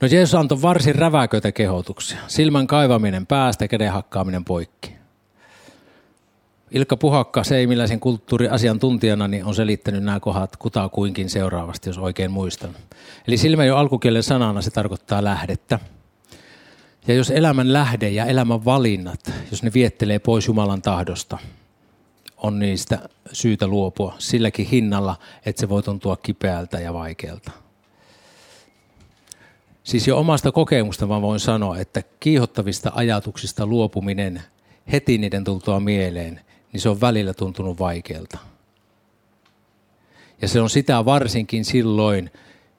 No 0.00 0.08
Jeesus 0.10 0.34
antoi 0.34 0.62
varsin 0.62 0.94
räväköitä 0.94 1.52
kehotuksia. 1.52 2.18
Silmän 2.26 2.66
kaivaminen 2.66 3.26
päästä, 3.26 3.68
käden 3.68 3.92
hakkaaminen 3.92 4.44
poikki. 4.44 4.92
Ilkka 6.70 6.96
Puhakka 6.96 7.44
seimiläisen 7.44 8.00
kulttuuriasiantuntijana 8.00 9.28
niin 9.28 9.44
on 9.44 9.54
selittänyt 9.54 10.02
nämä 10.02 10.20
kohdat 10.20 10.56
kutakuinkin 10.56 11.30
seuraavasti, 11.30 11.88
jos 11.88 11.98
oikein 11.98 12.30
muistan. 12.30 12.70
Eli 13.28 13.36
silmä 13.36 13.64
jo 13.64 13.76
alkukielen 13.76 14.22
sanana 14.22 14.62
se 14.62 14.70
tarkoittaa 14.70 15.24
lähdettä. 15.24 15.78
Ja 17.06 17.14
jos 17.14 17.30
elämän 17.30 17.72
lähde 17.72 18.10
ja 18.10 18.24
elämän 18.24 18.64
valinnat, 18.64 19.32
jos 19.50 19.62
ne 19.62 19.72
viettelee 19.74 20.18
pois 20.18 20.46
Jumalan 20.46 20.82
tahdosta, 20.82 21.38
on 22.36 22.58
niistä 22.58 23.08
syytä 23.32 23.66
luopua 23.66 24.14
silläkin 24.18 24.66
hinnalla, 24.66 25.16
että 25.46 25.60
se 25.60 25.68
voi 25.68 25.82
tuntua 25.82 26.16
kipeältä 26.16 26.80
ja 26.80 26.94
vaikealta. 26.94 27.50
Siis 29.84 30.06
jo 30.06 30.18
omasta 30.18 30.52
kokemusta 30.52 31.06
mä 31.06 31.22
voin 31.22 31.40
sanoa, 31.40 31.78
että 31.78 32.02
kiihottavista 32.20 32.92
ajatuksista 32.94 33.66
luopuminen 33.66 34.42
heti 34.92 35.18
niiden 35.18 35.44
tultua 35.44 35.80
mieleen, 35.80 36.40
niin 36.72 36.80
se 36.80 36.88
on 36.88 37.00
välillä 37.00 37.34
tuntunut 37.34 37.78
vaikealta. 37.78 38.38
Ja 40.42 40.48
se 40.48 40.60
on 40.60 40.70
sitä 40.70 41.04
varsinkin 41.04 41.64
silloin, 41.64 42.30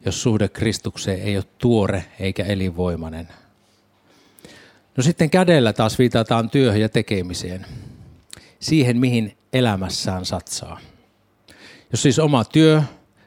jos 0.05 0.23
suhde 0.23 0.47
Kristukseen 0.47 1.21
ei 1.21 1.37
ole 1.37 1.45
tuore 1.57 2.05
eikä 2.19 2.43
elinvoimainen. 2.43 3.27
No 4.97 5.03
sitten 5.03 5.29
kädellä 5.29 5.73
taas 5.73 5.99
viitataan 5.99 6.49
työhön 6.49 6.81
ja 6.81 6.89
tekemiseen. 6.89 7.65
Siihen, 8.59 8.97
mihin 8.97 9.37
elämässään 9.53 10.25
satsaa. 10.25 10.79
Jos 11.91 12.01
siis 12.01 12.19
oma 12.19 12.45
työ 12.45 12.83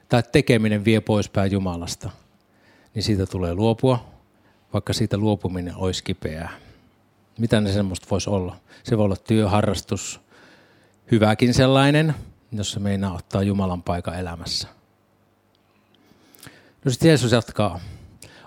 tai 0.09 0.23
tekeminen 0.33 0.85
vie 0.85 1.01
poispäin 1.01 1.53
Jumalasta, 1.53 2.11
niin 2.95 3.03
siitä 3.03 3.27
tulee 3.27 3.55
luopua, 3.55 4.11
vaikka 4.73 4.93
siitä 4.93 5.19
luopuminen 5.19 5.77
olisi 5.77 6.05
kipeää. 6.05 6.51
Mitä 7.39 7.61
ne 7.61 7.73
semmoista 7.73 8.07
voisi 8.11 8.31
olla? 8.31 8.57
Se 8.85 8.99
voi 8.99 9.05
olla 9.05 9.17
työharrastus, 9.17 10.21
hyväkin 11.11 11.55
sellainen, 11.55 12.15
jos 12.53 12.73
se 12.73 12.81
meinaa 12.81 13.15
ottaa 13.15 13.43
Jumalan 13.43 13.83
paikka 13.83 14.15
elämässä. 14.15 14.69
No 16.85 16.91
sitten 16.91 17.09
Jeesus 17.09 17.33
jatkaa. 17.33 17.81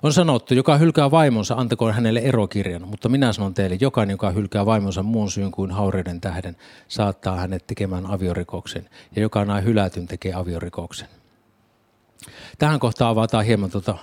On 0.04 0.14
sanottu, 0.14 0.54
joka 0.54 0.78
hylkää 0.78 1.12
vaimonsa, 1.12 1.56
antakoon 1.56 1.94
hänelle 1.94 2.20
erokirjan, 2.20 2.88
mutta 2.88 3.10
minä 3.10 3.34
sanon 3.34 3.54
teille, 3.54 3.78
jokainen, 3.82 4.14
joka 4.14 4.30
hylkää 4.30 4.66
vaimonsa 4.66 5.04
muun 5.04 5.32
syyn 5.32 5.52
kuin 5.52 5.72
haureiden 5.72 6.22
tähden, 6.22 6.56
saattaa 6.88 7.36
hänet 7.36 7.68
tekemään 7.68 8.06
aviorikoksen, 8.06 8.90
ja 9.16 9.22
joka 9.22 9.46
näin 9.46 9.64
hylätyn 9.64 10.08
tekee 10.08 10.34
aviorikoksen. 10.34 11.08
Tähän 12.60 12.80
kohtaan 12.80 13.12
avataan 13.12 13.46
hieman 13.46 13.72
tuota 13.72 13.98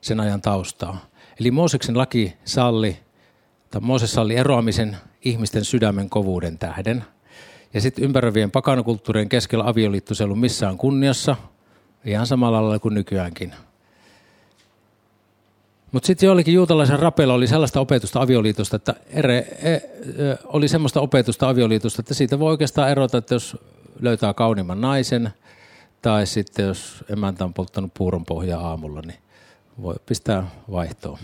sen 0.00 0.20
ajan 0.20 0.42
taustaa. 0.42 0.98
Eli 1.40 1.50
Mooseksen 1.50 1.98
laki 1.98 2.36
salli, 2.44 2.98
tai 3.70 3.80
Mooses 3.80 4.12
salli 4.12 4.36
eroamisen 4.36 4.96
ihmisten 5.24 5.64
sydämen 5.64 6.10
kovuuden 6.10 6.58
tähden– 6.58 7.04
ja 7.74 7.80
sitten 7.80 8.04
ympäröivien 8.04 8.50
pakanakulttuurien 8.50 9.28
keskellä 9.28 9.64
avioliitto 9.68 10.14
ei 10.20 10.24
ollut 10.24 10.40
missään 10.40 10.78
kunniassa, 10.78 11.36
ihan 12.04 12.26
samalla 12.26 12.62
lailla 12.62 12.78
kuin 12.78 12.94
nykyäänkin. 12.94 13.52
Mutta 15.92 16.06
sitten 16.06 16.26
jollekin 16.26 16.54
juutalaisen 16.54 16.98
rapella 16.98 17.34
oli 17.34 17.46
sellaista 17.46 17.80
opetusta 17.80 18.20
avioliitosta, 18.20 18.76
että 18.76 18.94
ere, 19.10 19.38
e, 19.38 19.72
e, 19.72 19.82
oli 20.44 20.68
semmoista 20.68 21.00
opetusta 21.00 21.48
avioliitosta, 21.48 22.02
että 22.02 22.14
siitä 22.14 22.38
voi 22.38 22.50
oikeastaan 22.50 22.90
erota, 22.90 23.18
että 23.18 23.34
jos 23.34 23.56
löytää 24.00 24.34
kauniimman 24.34 24.80
naisen, 24.80 25.30
tai 26.02 26.26
sitten 26.26 26.66
jos 26.66 27.04
emäntä 27.08 27.44
on 27.44 27.54
polttanut 27.54 27.94
puuron 27.94 28.24
pohjaa 28.24 28.68
aamulla, 28.68 29.00
niin 29.00 29.18
voi 29.82 29.94
pistää 30.06 30.50
vaihtoon. 30.70 31.18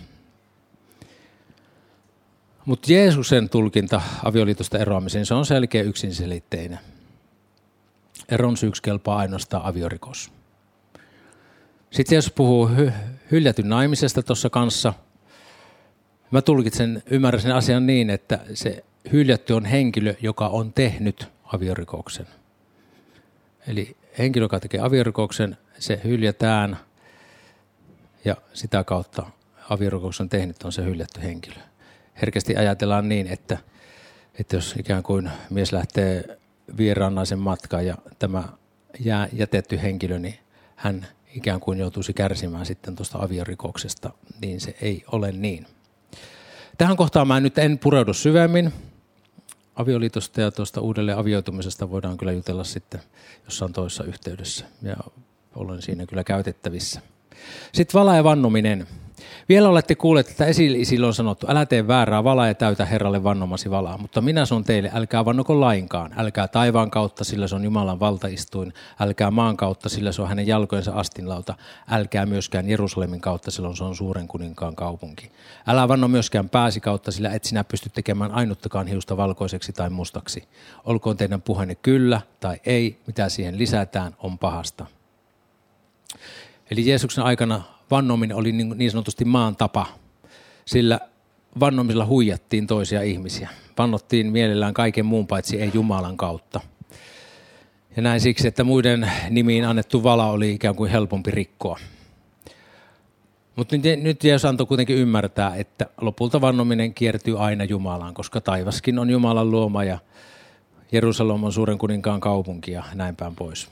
Mutta 2.65 2.93
Jeesuksen 2.93 3.49
tulkinta 3.49 4.03
avioliitosta 4.25 4.79
eroamiseen, 4.79 5.27
se 5.27 5.35
on 5.35 5.47
selkeä 5.47 5.83
yksinselitteinen. 5.83 6.79
Eron 8.29 8.57
syyksi 8.57 8.83
kelpaa 8.83 9.19
ainoastaan 9.19 9.65
aviorikos. 9.65 10.31
Sitten 11.91 12.17
jos 12.17 12.31
puhuu 12.31 12.69
hy- 12.69 12.93
hyljätyn 13.31 13.69
naimisesta 13.69 14.23
tuossa 14.23 14.51
kanssa, 14.51 14.95
mä 16.31 16.43
tulkitsen, 16.43 17.03
ymmärrän 17.11 17.43
sen 17.43 17.55
asian 17.55 17.87
niin, 17.87 18.11
että 18.11 18.39
se 18.55 18.85
hyljätty 19.13 19.53
on 19.53 19.65
henkilö, 19.65 20.15
joka 20.21 20.49
on 20.49 20.73
tehnyt 20.73 21.29
aviorikoksen. 21.45 22.27
Eli 23.67 23.97
henkilö, 24.19 24.45
joka 24.45 24.61
tekee 24.61 24.81
aviorikoksen, 24.81 25.57
se 25.79 26.01
hyljätään 26.05 26.79
ja 28.25 28.37
sitä 28.53 28.85
kautta 28.85 29.31
aviorikoksen 29.71 30.29
tehnyt 30.29 30.63
on 30.63 30.73
se 30.73 30.85
hyljätty 30.85 31.23
henkilö 31.23 31.57
herkästi 32.21 32.57
ajatellaan 32.57 33.09
niin, 33.09 33.27
että, 33.27 33.59
että 34.39 34.57
jos 34.57 34.75
ikään 34.79 35.03
kuin 35.03 35.31
mies 35.51 35.73
lähtee 35.73 36.39
vieraan 36.77 37.15
naisen 37.15 37.39
matkaan 37.39 37.87
ja 37.87 37.95
tämä 38.19 38.45
jää 39.01 39.29
jätetty 39.33 39.83
henkilö, 39.83 40.19
niin 40.19 40.39
hän 40.77 41.07
ikään 41.37 41.61
kuin 41.61 41.79
joutuisi 41.79 42.13
kärsimään 42.13 42.67
sitten 42.67 42.97
tuosta 42.97 43.19
aviorikoksesta, 43.19 44.11
niin 44.41 44.61
se 44.61 44.77
ei 44.81 45.05
ole 45.13 45.33
niin. 45.33 45.67
Tähän 46.79 46.97
kohtaan 46.97 47.29
mä 47.29 47.41
nyt 47.41 47.59
en 47.59 47.79
pureudu 47.79 48.15
syvemmin. 48.15 48.73
Avioliitosta 49.75 50.41
ja 50.41 50.51
tuosta 50.51 50.81
uudelleen 50.81 51.19
avioitumisesta 51.19 51.91
voidaan 51.91 52.17
kyllä 52.17 52.33
jutella 52.33 52.65
sitten 52.65 53.01
jossain 53.45 53.73
toisessa 53.73 54.05
yhteydessä 54.05 54.65
ja 54.83 54.97
olen 55.55 55.83
siinä 55.83 56.07
kyllä 56.07 56.25
käytettävissä. 56.25 57.01
Sitten 57.73 58.01
vala 58.01 58.17
ja 58.17 58.25
vannuminen. 58.25 58.87
Vielä 59.49 59.69
olette 59.69 59.95
kuulleet, 59.95 60.29
että 60.29 60.45
esillä 60.47 61.07
on 61.07 61.15
sanottu, 61.15 61.47
älä 61.51 61.67
tee 61.67 61.87
väärää 61.89 62.25
valaa 62.25 62.47
ja 62.47 62.55
täytä 62.55 62.85
Herralle 62.85 63.25
vannomasi 63.25 63.71
valaa. 63.71 63.99
Mutta 63.99 64.21
minä 64.21 64.47
sanon 64.47 64.65
teille, 64.65 64.91
älkää 64.95 65.25
vannoko 65.25 65.61
lainkaan. 65.61 66.15
Älkää 66.17 66.49
taivaan 66.49 66.91
kautta, 66.91 67.25
sillä 67.25 67.49
se 67.49 67.55
on 67.55 67.65
Jumalan 67.65 68.01
valtaistuin. 68.01 68.75
Älkää 69.01 69.31
maan 69.31 69.57
kautta, 69.57 69.89
sillä 69.89 70.13
se 70.13 70.23
on 70.23 70.29
hänen 70.29 70.47
jalkojensa 70.47 70.93
astinlauta. 70.93 71.55
Älkää 71.91 72.27
myöskään 72.27 72.69
Jerusalemin 72.69 73.21
kautta, 73.21 73.51
sillä 73.51 73.77
se 73.77 73.85
on 73.85 73.97
suuren 73.97 74.29
kuninkaan 74.29 74.77
kaupunki. 74.77 75.31
Älä 75.67 75.89
vanno 75.89 76.09
myöskään 76.09 76.49
pääsi 76.49 76.81
kautta, 76.81 77.13
sillä 77.13 77.31
et 77.31 77.45
sinä 77.45 77.65
pysty 77.65 77.91
tekemään 77.91 78.33
ainuttakaan 78.33 78.87
hiusta 78.87 79.17
valkoiseksi 79.17 79.73
tai 79.73 79.91
mustaksi. 79.91 80.45
Olkoon 80.85 81.17
teidän 81.17 81.43
puheenne 81.43 81.75
kyllä 81.75 82.21
tai 82.41 82.61
ei, 82.67 83.01
mitä 83.07 83.29
siihen 83.29 83.59
lisätään, 83.59 84.17
on 84.19 84.39
pahasta. 84.39 84.87
Eli 86.71 86.89
Jeesuksen 86.89 87.25
aikana 87.25 87.63
vannominen 87.91 88.37
oli 88.37 88.53
niin, 88.53 88.75
niin 88.77 88.91
sanotusti 88.91 89.25
maan 89.25 89.57
tapa, 89.57 89.87
sillä 90.65 91.01
vannomisella 91.61 92.07
huijattiin 92.07 92.67
toisia 92.67 93.03
ihmisiä. 93.03 93.49
Vannottiin 93.79 94.33
mielellään 94.33 94.75
kaiken 94.75 95.07
muun 95.07 95.27
paitsi 95.27 95.61
ei 95.61 95.71
Jumalan 95.75 96.17
kautta. 96.17 96.61
Ja 97.97 98.03
näin 98.03 98.21
siksi, 98.21 98.49
että 98.49 98.65
muiden 98.65 99.13
nimiin 99.31 99.65
annettu 99.65 100.03
vala 100.03 100.31
oli 100.31 100.53
ikään 100.53 100.77
kuin 100.77 100.91
helpompi 100.91 101.31
rikkoa. 101.31 101.79
Mutta 103.57 103.77
nyt, 103.77 104.03
nyt 104.03 104.25
Jeesus 104.25 104.45
antoi 104.45 104.67
kuitenkin 104.67 104.97
ymmärtää, 104.97 105.57
että 105.57 105.87
lopulta 106.01 106.41
vannominen 106.41 106.95
kiertyy 106.95 107.45
aina 107.45 107.65
Jumalaan, 107.65 108.15
koska 108.15 108.41
taivaskin 108.41 108.99
on 108.99 109.11
Jumalan 109.11 109.51
luoma 109.51 109.85
ja 109.85 109.99
Jerusalem 110.93 111.45
on 111.45 111.53
suuren 111.53 111.79
kuninkaan 111.79 112.21
kaupunki 112.21 112.73
ja 112.73 112.85
näin 112.95 113.17
päin 113.17 113.37
pois. 113.37 113.69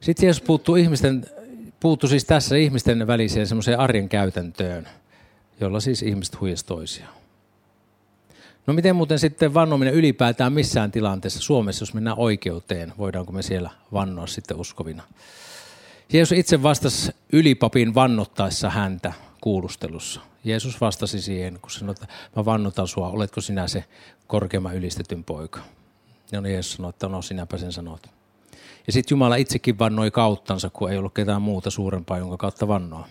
Sitten 0.00 0.26
Jeesus 0.26 0.42
puuttuu 0.42 0.76
ihmisten 0.76 1.26
puuttu 1.82 2.08
siis 2.08 2.24
tässä 2.24 2.56
ihmisten 2.56 3.06
väliseen 3.06 3.46
semmoiseen 3.46 3.80
arjen 3.80 4.08
käytäntöön, 4.08 4.88
jolla 5.60 5.80
siis 5.80 6.02
ihmiset 6.02 6.40
huijasi 6.40 6.66
toisiaan. 6.66 7.14
No 8.66 8.74
miten 8.74 8.96
muuten 8.96 9.18
sitten 9.18 9.54
vannominen 9.54 9.94
ylipäätään 9.94 10.52
missään 10.52 10.90
tilanteessa 10.90 11.40
Suomessa, 11.40 11.82
jos 11.82 11.94
mennään 11.94 12.18
oikeuteen, 12.18 12.92
voidaanko 12.98 13.32
me 13.32 13.42
siellä 13.42 13.70
vannoa 13.92 14.26
sitten 14.26 14.56
uskovina? 14.56 15.02
Jeesus 16.12 16.38
itse 16.38 16.62
vastasi 16.62 17.12
ylipapin 17.32 17.94
vannottaessa 17.94 18.70
häntä, 18.70 19.12
kuulustelussa. 19.40 20.20
Jeesus 20.44 20.80
vastasi 20.80 21.22
siihen, 21.22 21.58
kun 21.62 21.70
sanoi, 21.70 21.92
että 21.92 22.06
mä 22.36 22.44
vannotan 22.44 22.88
sua, 22.88 23.08
oletko 23.08 23.40
sinä 23.40 23.68
se 23.68 23.84
korkeamman 24.26 24.76
ylistetyn 24.76 25.24
poika? 25.24 25.60
Ja 26.32 26.40
no 26.40 26.48
Jeesus 26.48 26.72
sanoi, 26.72 26.90
että 26.90 27.08
no 27.08 27.22
sinäpä 27.22 27.58
sen 27.58 27.72
sanot. 27.72 28.21
Ja 28.86 28.92
sitten 28.92 29.14
Jumala 29.14 29.36
itsekin 29.36 29.78
vannoi 29.78 30.10
kauttansa, 30.10 30.70
kun 30.70 30.90
ei 30.90 30.98
ollut 30.98 31.14
ketään 31.14 31.42
muuta 31.42 31.70
suurempaa, 31.70 32.18
jonka 32.18 32.36
kautta 32.36 32.68
vannoa. 32.68 33.08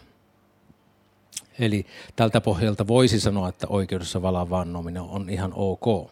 Eli 1.60 1.86
tältä 2.16 2.42
pohjalta 2.42 2.88
voisi 2.88 3.20
sanoa, 3.20 3.50
että 3.50 3.68
oikeudessa 3.68 4.22
valan 4.22 4.50
vannominen 4.50 5.02
on 5.02 5.30
ihan 5.30 5.54
ok. 5.56 6.12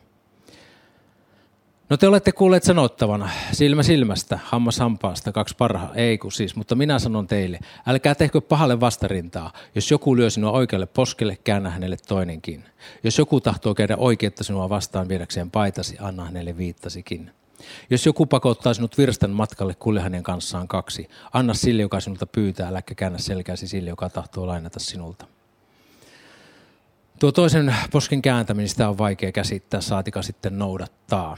No 1.90 1.98
te 1.98 2.08
olette 2.08 2.32
kuulleet 2.32 2.64
sanottavana, 2.64 3.30
silmä 3.52 3.84
silmästä, 3.84 4.40
hammas 4.44 4.80
hampaasta, 4.80 5.32
kaksi 5.32 5.56
parhaa. 5.58 5.96
Ei 5.96 6.18
kun 6.18 6.32
siis, 6.32 6.56
mutta 6.56 6.76
minä 6.76 7.00
sanon 7.00 7.28
teille, 7.28 7.60
älkää 7.88 8.16
tehkö 8.16 8.42
pahalle 8.42 8.80
vastarintaa. 8.80 9.54
Jos 9.76 9.92
joku 9.92 10.16
lyö 10.16 10.30
sinua 10.30 10.52
oikealle 10.52 10.86
poskelle, 10.86 11.38
käännä 11.44 11.70
hänelle 11.70 11.98
toinenkin. 12.08 12.64
Jos 13.04 13.18
joku 13.18 13.42
tahtoo 13.42 13.76
käydä 13.76 13.98
oikeutta 13.98 14.44
sinua 14.44 14.70
vastaan 14.70 15.08
viedäkseen 15.08 15.52
paitasi, 15.52 15.98
anna 16.00 16.26
hänelle 16.26 16.58
viittasikin. 16.58 17.32
Jos 17.90 18.06
joku 18.06 18.26
pakottaa 18.26 18.74
sinut 18.74 18.98
virstan 18.98 19.32
matkalle, 19.32 19.76
kuule 19.76 20.02
hänen 20.02 20.24
kanssaan 20.24 20.68
kaksi. 20.68 21.10
Anna 21.34 21.54
sille, 21.54 21.82
joka 21.82 22.00
sinulta 22.00 22.26
pyytää, 22.26 22.68
äläkä 22.68 22.96
käännä 22.96 23.18
selkääsi 23.18 23.68
sille, 23.68 23.90
joka 23.90 24.10
tahtoo 24.10 24.48
lainata 24.48 24.80
sinulta. 24.80 25.26
Tuo 27.20 27.32
toisen 27.32 27.76
posken 27.92 28.22
kääntäminen, 28.22 28.70
sitä 28.70 28.90
on 28.90 28.98
vaikea 28.98 29.32
käsittää, 29.32 29.82
saatika 29.82 30.22
sitten 30.22 30.60
noudattaa. 30.60 31.38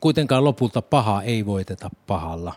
Kuitenkaan 0.00 0.44
lopulta 0.44 0.82
paha 0.82 1.22
ei 1.22 1.46
voiteta 1.46 1.90
pahalla. 2.06 2.54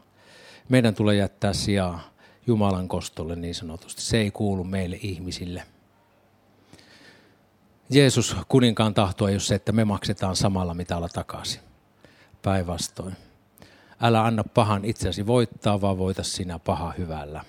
Meidän 0.69 0.95
tulee 0.95 1.15
jättää 1.15 1.53
sijaa 1.53 2.09
Jumalan 2.47 2.87
kostolle 2.87 3.35
niin 3.35 3.55
sanotusti. 3.55 4.01
Se 4.01 4.17
ei 4.17 4.31
kuulu 4.31 4.63
meille 4.63 4.99
ihmisille. 5.01 5.63
Jeesus 7.89 8.35
kuninkaan 8.47 8.93
tahto 8.93 9.27
ei 9.27 9.33
ole 9.33 9.39
se, 9.39 9.55
että 9.55 9.71
me 9.71 9.85
maksetaan 9.85 10.35
samalla 10.35 10.73
mitalla 10.73 11.09
takaisin. 11.09 11.61
Päinvastoin. 12.41 13.15
Älä 14.01 14.23
anna 14.23 14.43
pahan 14.43 14.85
itseäsi 14.85 15.27
voittaa, 15.27 15.81
vaan 15.81 15.97
voita 15.97 16.23
sinä 16.23 16.59
paha 16.59 16.93
hyvällä. 16.97 17.45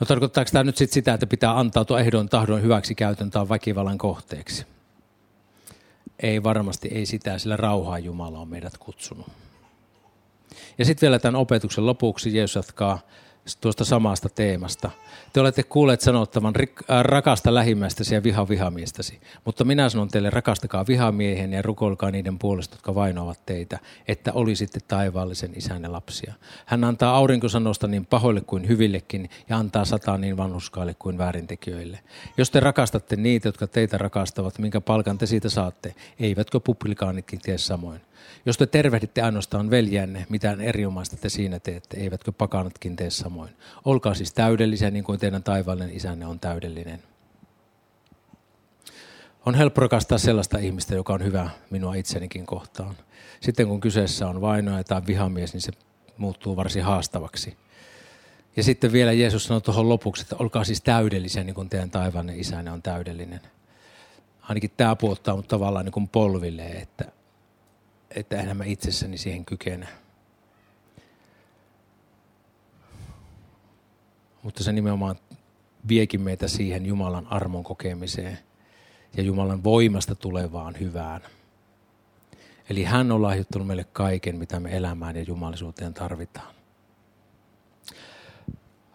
No 0.00 0.06
tarkoittaako 0.06 0.50
tämä 0.52 0.64
nyt 0.64 0.76
sit 0.76 0.92
sitä, 0.92 1.14
että 1.14 1.26
pitää 1.26 1.58
antautua 1.58 2.00
ehdon 2.00 2.28
tahdon 2.28 2.62
hyväksi 2.62 2.94
käytön 2.94 3.30
tai 3.30 3.48
väkivallan 3.48 3.98
kohteeksi? 3.98 4.66
Ei 6.22 6.42
varmasti, 6.42 6.88
ei 6.88 7.06
sitä, 7.06 7.38
sillä 7.38 7.56
rauhaa 7.56 7.98
Jumala 7.98 8.38
on 8.38 8.48
meidät 8.48 8.78
kutsunut. 8.78 9.26
Ja 10.78 10.84
sitten 10.84 11.06
vielä 11.06 11.18
tämän 11.18 11.40
opetuksen 11.40 11.86
lopuksi 11.86 12.36
Jeesus 12.36 12.54
jatkaa 12.54 12.98
tuosta 13.60 13.84
samasta 13.84 14.28
teemasta. 14.28 14.90
Te 15.32 15.40
olette 15.40 15.62
kuulleet 15.62 16.00
sanottavan 16.00 16.54
äh, 16.60 17.04
rakasta 17.04 17.54
lähimmäistäsi 17.54 18.14
ja 18.14 18.22
viha 18.22 18.48
vihamiestäsi. 18.48 19.20
Mutta 19.44 19.64
minä 19.64 19.88
sanon 19.88 20.08
teille, 20.08 20.30
rakastakaa 20.30 20.86
vihamiehen 20.88 21.52
ja 21.52 21.62
rukoilkaa 21.62 22.10
niiden 22.10 22.38
puolesta, 22.38 22.74
jotka 22.74 22.94
vainoavat 22.94 23.46
teitä, 23.46 23.78
että 24.08 24.32
olisitte 24.32 24.80
taivaallisen 24.88 25.52
isänne 25.56 25.88
lapsia. 25.88 26.34
Hän 26.66 26.84
antaa 26.84 27.16
aurinkosanosta 27.16 27.86
niin 27.86 28.06
pahoille 28.06 28.40
kuin 28.40 28.68
hyvillekin 28.68 29.30
ja 29.48 29.58
antaa 29.58 29.84
sataa 29.84 30.18
niin 30.18 30.36
vanhuskaille 30.36 30.94
kuin 30.98 31.18
väärintekijöille. 31.18 31.98
Jos 32.36 32.50
te 32.50 32.60
rakastatte 32.60 33.16
niitä, 33.16 33.48
jotka 33.48 33.66
teitä 33.66 33.98
rakastavat, 33.98 34.58
minkä 34.58 34.80
palkan 34.80 35.18
te 35.18 35.26
siitä 35.26 35.48
saatte, 35.48 35.94
eivätkö 36.20 36.60
publikaanitkin 36.60 37.40
tee 37.40 37.58
samoin? 37.58 38.00
Jos 38.46 38.58
te 38.58 38.66
tervehditte 38.66 39.22
ainoastaan 39.22 39.70
veljänne, 39.70 40.26
mitään 40.28 40.60
erinomaista 40.60 41.16
te 41.16 41.28
siinä 41.28 41.58
teette, 41.58 41.96
eivätkö 41.96 42.32
pakanatkin 42.32 42.96
tee 42.96 43.10
samoin. 43.10 43.50
Olkaa 43.84 44.14
siis 44.14 44.32
täydellisiä 44.32 44.90
niin 44.90 45.04
kuin 45.04 45.18
teidän 45.22 45.42
taivaallinen 45.42 45.96
isänne 45.96 46.26
on 46.26 46.40
täydellinen. 46.40 47.02
On 49.46 49.54
helppo 49.54 49.80
rakastaa 49.80 50.18
sellaista 50.18 50.58
ihmistä, 50.58 50.94
joka 50.94 51.12
on 51.12 51.24
hyvä 51.24 51.50
minua 51.70 51.94
itsenikin 51.94 52.46
kohtaan. 52.46 52.94
Sitten 53.40 53.68
kun 53.68 53.80
kyseessä 53.80 54.28
on 54.28 54.40
vainoja 54.40 54.84
tai 54.84 55.02
vihamies, 55.06 55.52
niin 55.52 55.60
se 55.60 55.72
muuttuu 56.16 56.56
varsin 56.56 56.82
haastavaksi. 56.82 57.56
Ja 58.56 58.62
sitten 58.62 58.92
vielä 58.92 59.12
Jeesus 59.12 59.44
sanoi 59.44 59.60
tuohon 59.60 59.88
lopuksi, 59.88 60.22
että 60.22 60.36
olkaa 60.38 60.64
siis 60.64 60.82
täydellisiä 60.82 61.44
niin 61.44 61.54
kuin 61.54 61.68
teidän 61.68 61.90
taivaallinen 61.90 62.40
isänne 62.40 62.70
on 62.70 62.82
täydellinen. 62.82 63.40
Ainakin 64.40 64.70
tämä 64.76 64.96
puottaa 64.96 65.36
mut 65.36 65.48
tavallaan 65.48 65.84
niin 65.84 65.92
kuin 65.92 66.08
polville, 66.08 66.66
että 66.66 67.04
että 68.10 68.36
enhän 68.36 68.56
mä 68.56 68.64
itsessäni 68.64 69.18
siihen 69.18 69.44
kykene. 69.44 69.88
Mutta 74.42 74.64
se 74.64 74.72
nimenomaan 74.72 75.16
viekin 75.88 76.20
meitä 76.20 76.48
siihen 76.48 76.86
Jumalan 76.86 77.26
armon 77.26 77.64
kokemiseen 77.64 78.38
ja 79.16 79.22
Jumalan 79.22 79.64
voimasta 79.64 80.14
tulevaan 80.14 80.74
hyvään. 80.80 81.20
Eli 82.70 82.84
hän 82.84 83.12
on 83.12 83.22
lahjoittanut 83.22 83.66
meille 83.66 83.86
kaiken, 83.92 84.36
mitä 84.36 84.60
me 84.60 84.76
elämään 84.76 85.16
ja 85.16 85.22
jumalisuuteen 85.22 85.94
tarvitaan. 85.94 86.54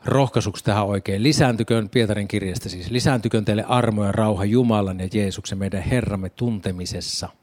Rohkaisuksi 0.06 0.64
tähän 0.64 0.86
oikein. 0.86 1.24
Lisääntyköön 1.24 1.90
Pietarin 1.90 2.28
kirjasta 2.28 2.70
siis. 2.70 2.92
Lisääntyköön 2.92 3.46
teille 3.46 3.64
armo 3.64 4.06
ja 4.06 4.12
rauha 4.12 4.46
Jumalan 4.46 5.00
ja 5.00 5.08
Jeesuksen 5.14 5.58
meidän 5.58 5.84
Herramme 5.84 6.30
tuntemisessa– 6.30 7.30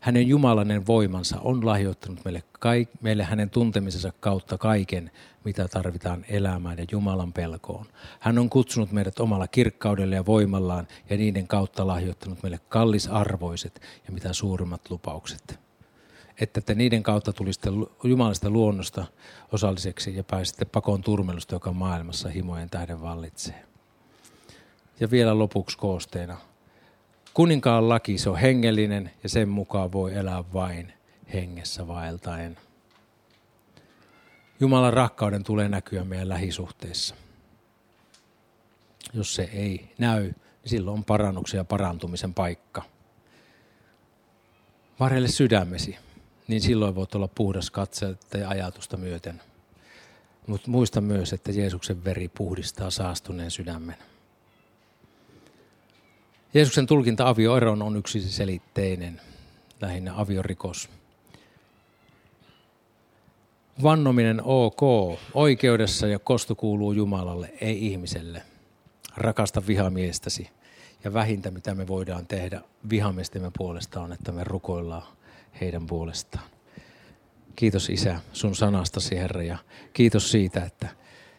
hänen 0.00 0.28
jumalainen 0.28 0.86
voimansa 0.86 1.40
on 1.40 1.66
lahjoittanut 1.66 2.24
meille, 2.24 2.42
kaik, 2.52 2.88
meille 3.00 3.24
hänen 3.24 3.50
tuntemisensa 3.50 4.12
kautta 4.20 4.58
kaiken, 4.58 5.10
mitä 5.44 5.68
tarvitaan 5.68 6.24
elämään 6.28 6.78
ja 6.78 6.84
Jumalan 6.92 7.32
pelkoon. 7.32 7.86
Hän 8.20 8.38
on 8.38 8.50
kutsunut 8.50 8.92
meidät 8.92 9.20
omalla 9.20 9.48
kirkkaudella 9.48 10.14
ja 10.14 10.26
voimallaan 10.26 10.88
ja 11.10 11.16
niiden 11.16 11.48
kautta 11.48 11.86
lahjoittanut 11.86 12.42
meille 12.42 12.60
kallisarvoiset 12.68 13.82
ja 14.06 14.12
mitä 14.12 14.32
suurimmat 14.32 14.90
lupaukset. 14.90 15.60
Että 16.40 16.60
te 16.60 16.74
niiden 16.74 17.02
kautta 17.02 17.32
tulisitte 17.32 17.70
Jumalasta 18.04 18.50
luonnosta 18.50 19.04
osalliseksi 19.52 20.16
ja 20.16 20.24
pääsitte 20.24 20.64
pakoon 20.64 21.02
turmelusta, 21.02 21.54
joka 21.54 21.72
maailmassa 21.72 22.28
himojen 22.28 22.70
tähden 22.70 23.02
vallitsee. 23.02 23.64
Ja 25.00 25.10
vielä 25.10 25.38
lopuksi 25.38 25.78
koosteena– 25.78 26.36
Kuninkaan 27.38 27.88
laki, 27.88 28.18
se 28.18 28.30
on 28.30 28.38
hengellinen 28.38 29.10
ja 29.22 29.28
sen 29.28 29.48
mukaan 29.48 29.92
voi 29.92 30.14
elää 30.14 30.44
vain 30.52 30.92
hengessä 31.32 31.86
vaeltaen. 31.86 32.56
Jumalan 34.60 34.92
rakkauden 34.92 35.44
tulee 35.44 35.68
näkyä 35.68 36.04
meidän 36.04 36.28
lähisuhteissa. 36.28 37.14
Jos 39.12 39.34
se 39.34 39.50
ei 39.52 39.94
näy, 39.98 40.22
niin 40.22 40.34
silloin 40.64 40.98
on 40.98 41.04
parannuksen 41.04 41.58
ja 41.58 41.64
parantumisen 41.64 42.34
paikka. 42.34 42.82
Varjelle 45.00 45.28
sydämesi, 45.28 45.96
niin 46.48 46.60
silloin 46.60 46.94
voit 46.94 47.14
olla 47.14 47.28
puhdas 47.28 47.70
katseelta 47.70 48.38
ja 48.38 48.48
ajatusta 48.48 48.96
myöten. 48.96 49.40
Mutta 50.46 50.70
muista 50.70 51.00
myös, 51.00 51.32
että 51.32 51.52
Jeesuksen 51.52 52.04
veri 52.04 52.28
puhdistaa 52.28 52.90
saastuneen 52.90 53.50
sydämen. 53.50 53.96
Jeesuksen 56.54 56.86
tulkinta 56.86 57.28
avioeron 57.28 57.82
on 57.82 57.96
yksiselitteinen, 57.96 59.20
lähinnä 59.80 60.12
aviorikos. 60.16 60.88
Vannominen 63.82 64.42
ok, 64.44 64.82
oikeudessa 65.34 66.06
ja 66.06 66.18
kosto 66.18 66.54
kuuluu 66.54 66.92
Jumalalle, 66.92 67.52
ei 67.60 67.86
ihmiselle. 67.86 68.42
Rakasta 69.16 69.62
vihamiestäsi. 69.66 70.50
Ja 71.04 71.14
vähintä, 71.14 71.50
mitä 71.50 71.74
me 71.74 71.86
voidaan 71.86 72.26
tehdä 72.26 72.60
vihamiestemme 72.90 73.50
puolesta 73.58 74.00
on, 74.00 74.12
että 74.12 74.32
me 74.32 74.44
rukoillaan 74.44 75.02
heidän 75.60 75.86
puolestaan. 75.86 76.44
Kiitos 77.56 77.90
Isä 77.90 78.20
sun 78.32 78.54
sanastasi, 78.54 79.16
Herra, 79.16 79.42
ja 79.42 79.58
kiitos 79.92 80.30
siitä, 80.30 80.64
että 80.64 80.88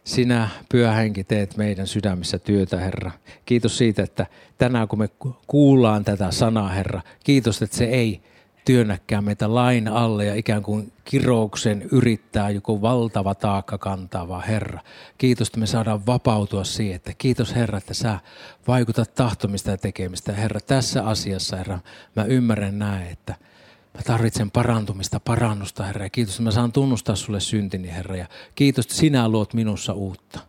sinä, 0.04 0.50
pyhä 0.72 0.92
henki, 0.92 1.24
teet 1.24 1.58
meidän 1.58 1.88
sydämissä 1.88 2.40
työtä, 2.40 2.78
Herra. 2.78 3.12
Kiitos 3.46 3.78
siitä, 3.78 4.04
että 4.04 4.26
tänään 4.58 4.88
kun 4.88 5.00
me 5.00 5.10
kuullaan 5.48 6.04
tätä 6.04 6.32
sanaa, 6.32 6.70
Herra, 6.70 7.02
kiitos, 7.24 7.62
että 7.62 7.78
se 7.78 7.86
ei 7.86 8.22
työnnäkään 8.66 9.24
meitä 9.24 9.56
lain 9.56 9.88
alle 9.88 10.26
ja 10.26 10.36
ikään 10.36 10.64
kuin 10.64 10.92
kirouksen 11.06 11.82
yrittää 11.92 12.50
joku 12.50 12.82
valtava 12.82 13.36
taakka 13.36 13.78
kantava 13.78 14.42
Herra. 14.42 14.80
Kiitos, 15.18 15.48
että 15.48 15.60
me 15.60 15.66
saadaan 15.66 16.06
vapautua 16.06 16.64
siihen, 16.64 16.96
että 16.96 17.12
kiitos 17.18 17.56
Herra, 17.56 17.78
että 17.78 17.94
sä 17.94 18.20
vaikutat 18.68 19.16
tahtomista 19.16 19.72
ja 19.72 19.78
tekemistä. 19.78 20.34
Herra, 20.34 20.60
tässä 20.60 21.04
asiassa, 21.04 21.58
Herra, 21.58 21.80
mä 22.16 22.24
ymmärrän 22.24 22.80
näin, 22.80 23.12
että– 23.12 23.36
Mä 23.94 24.02
tarvitsen 24.06 24.52
parantumista, 24.52 25.20
parannusta, 25.20 25.84
Herra. 25.84 26.06
Ja 26.06 26.10
kiitos, 26.10 26.34
että 26.34 26.44
mä 26.44 26.52
saan 26.52 26.72
tunnustaa 26.72 27.16
sulle 27.16 27.40
syntini, 27.40 27.92
Herra. 27.92 28.16
Ja 28.16 28.28
kiitos, 28.56 28.86
että 28.86 28.96
sinä 28.96 29.30
luot 29.30 29.54
minussa 29.54 29.94
uutta. 29.94 30.40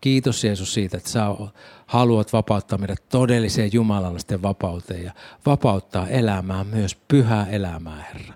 Kiitos 0.00 0.44
Jeesus 0.44 0.74
siitä, 0.74 0.96
että 0.96 1.10
sä 1.10 1.24
haluat 1.86 2.32
vapauttaa 2.32 2.78
meidät 2.78 3.08
todelliseen 3.08 3.70
jumalallisten 3.72 4.42
vapauteen 4.42 5.04
ja 5.04 5.12
vapauttaa 5.46 6.08
elämään 6.08 6.66
myös 6.66 6.94
pyhää 7.08 7.46
elämää, 7.46 8.04
Herra. 8.14 8.34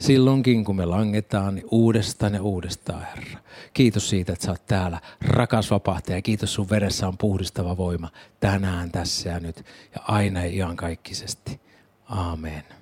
silloinkin 0.00 0.64
kun 0.64 0.76
me 0.76 0.84
langetaan, 0.84 1.54
niin 1.54 1.66
uudestaan 1.70 2.34
ja 2.34 2.42
uudestaan, 2.42 3.06
Herra. 3.16 3.40
Kiitos 3.74 4.10
siitä, 4.10 4.32
että 4.32 4.44
sä 4.44 4.50
oot 4.50 4.66
täällä, 4.66 5.00
rakas 5.20 5.70
vapahtaja. 5.70 6.22
Kiitos 6.22 6.54
sun 6.54 6.70
veressä 6.70 7.08
on 7.08 7.18
puhdistava 7.18 7.76
voima 7.76 8.10
tänään, 8.40 8.90
tässä 8.90 9.28
ja 9.28 9.40
nyt 9.40 9.56
ja 9.94 10.00
aina 10.08 10.44
ja 10.44 10.50
iankaikkisesti. 10.52 11.60
Amen. 12.06 12.79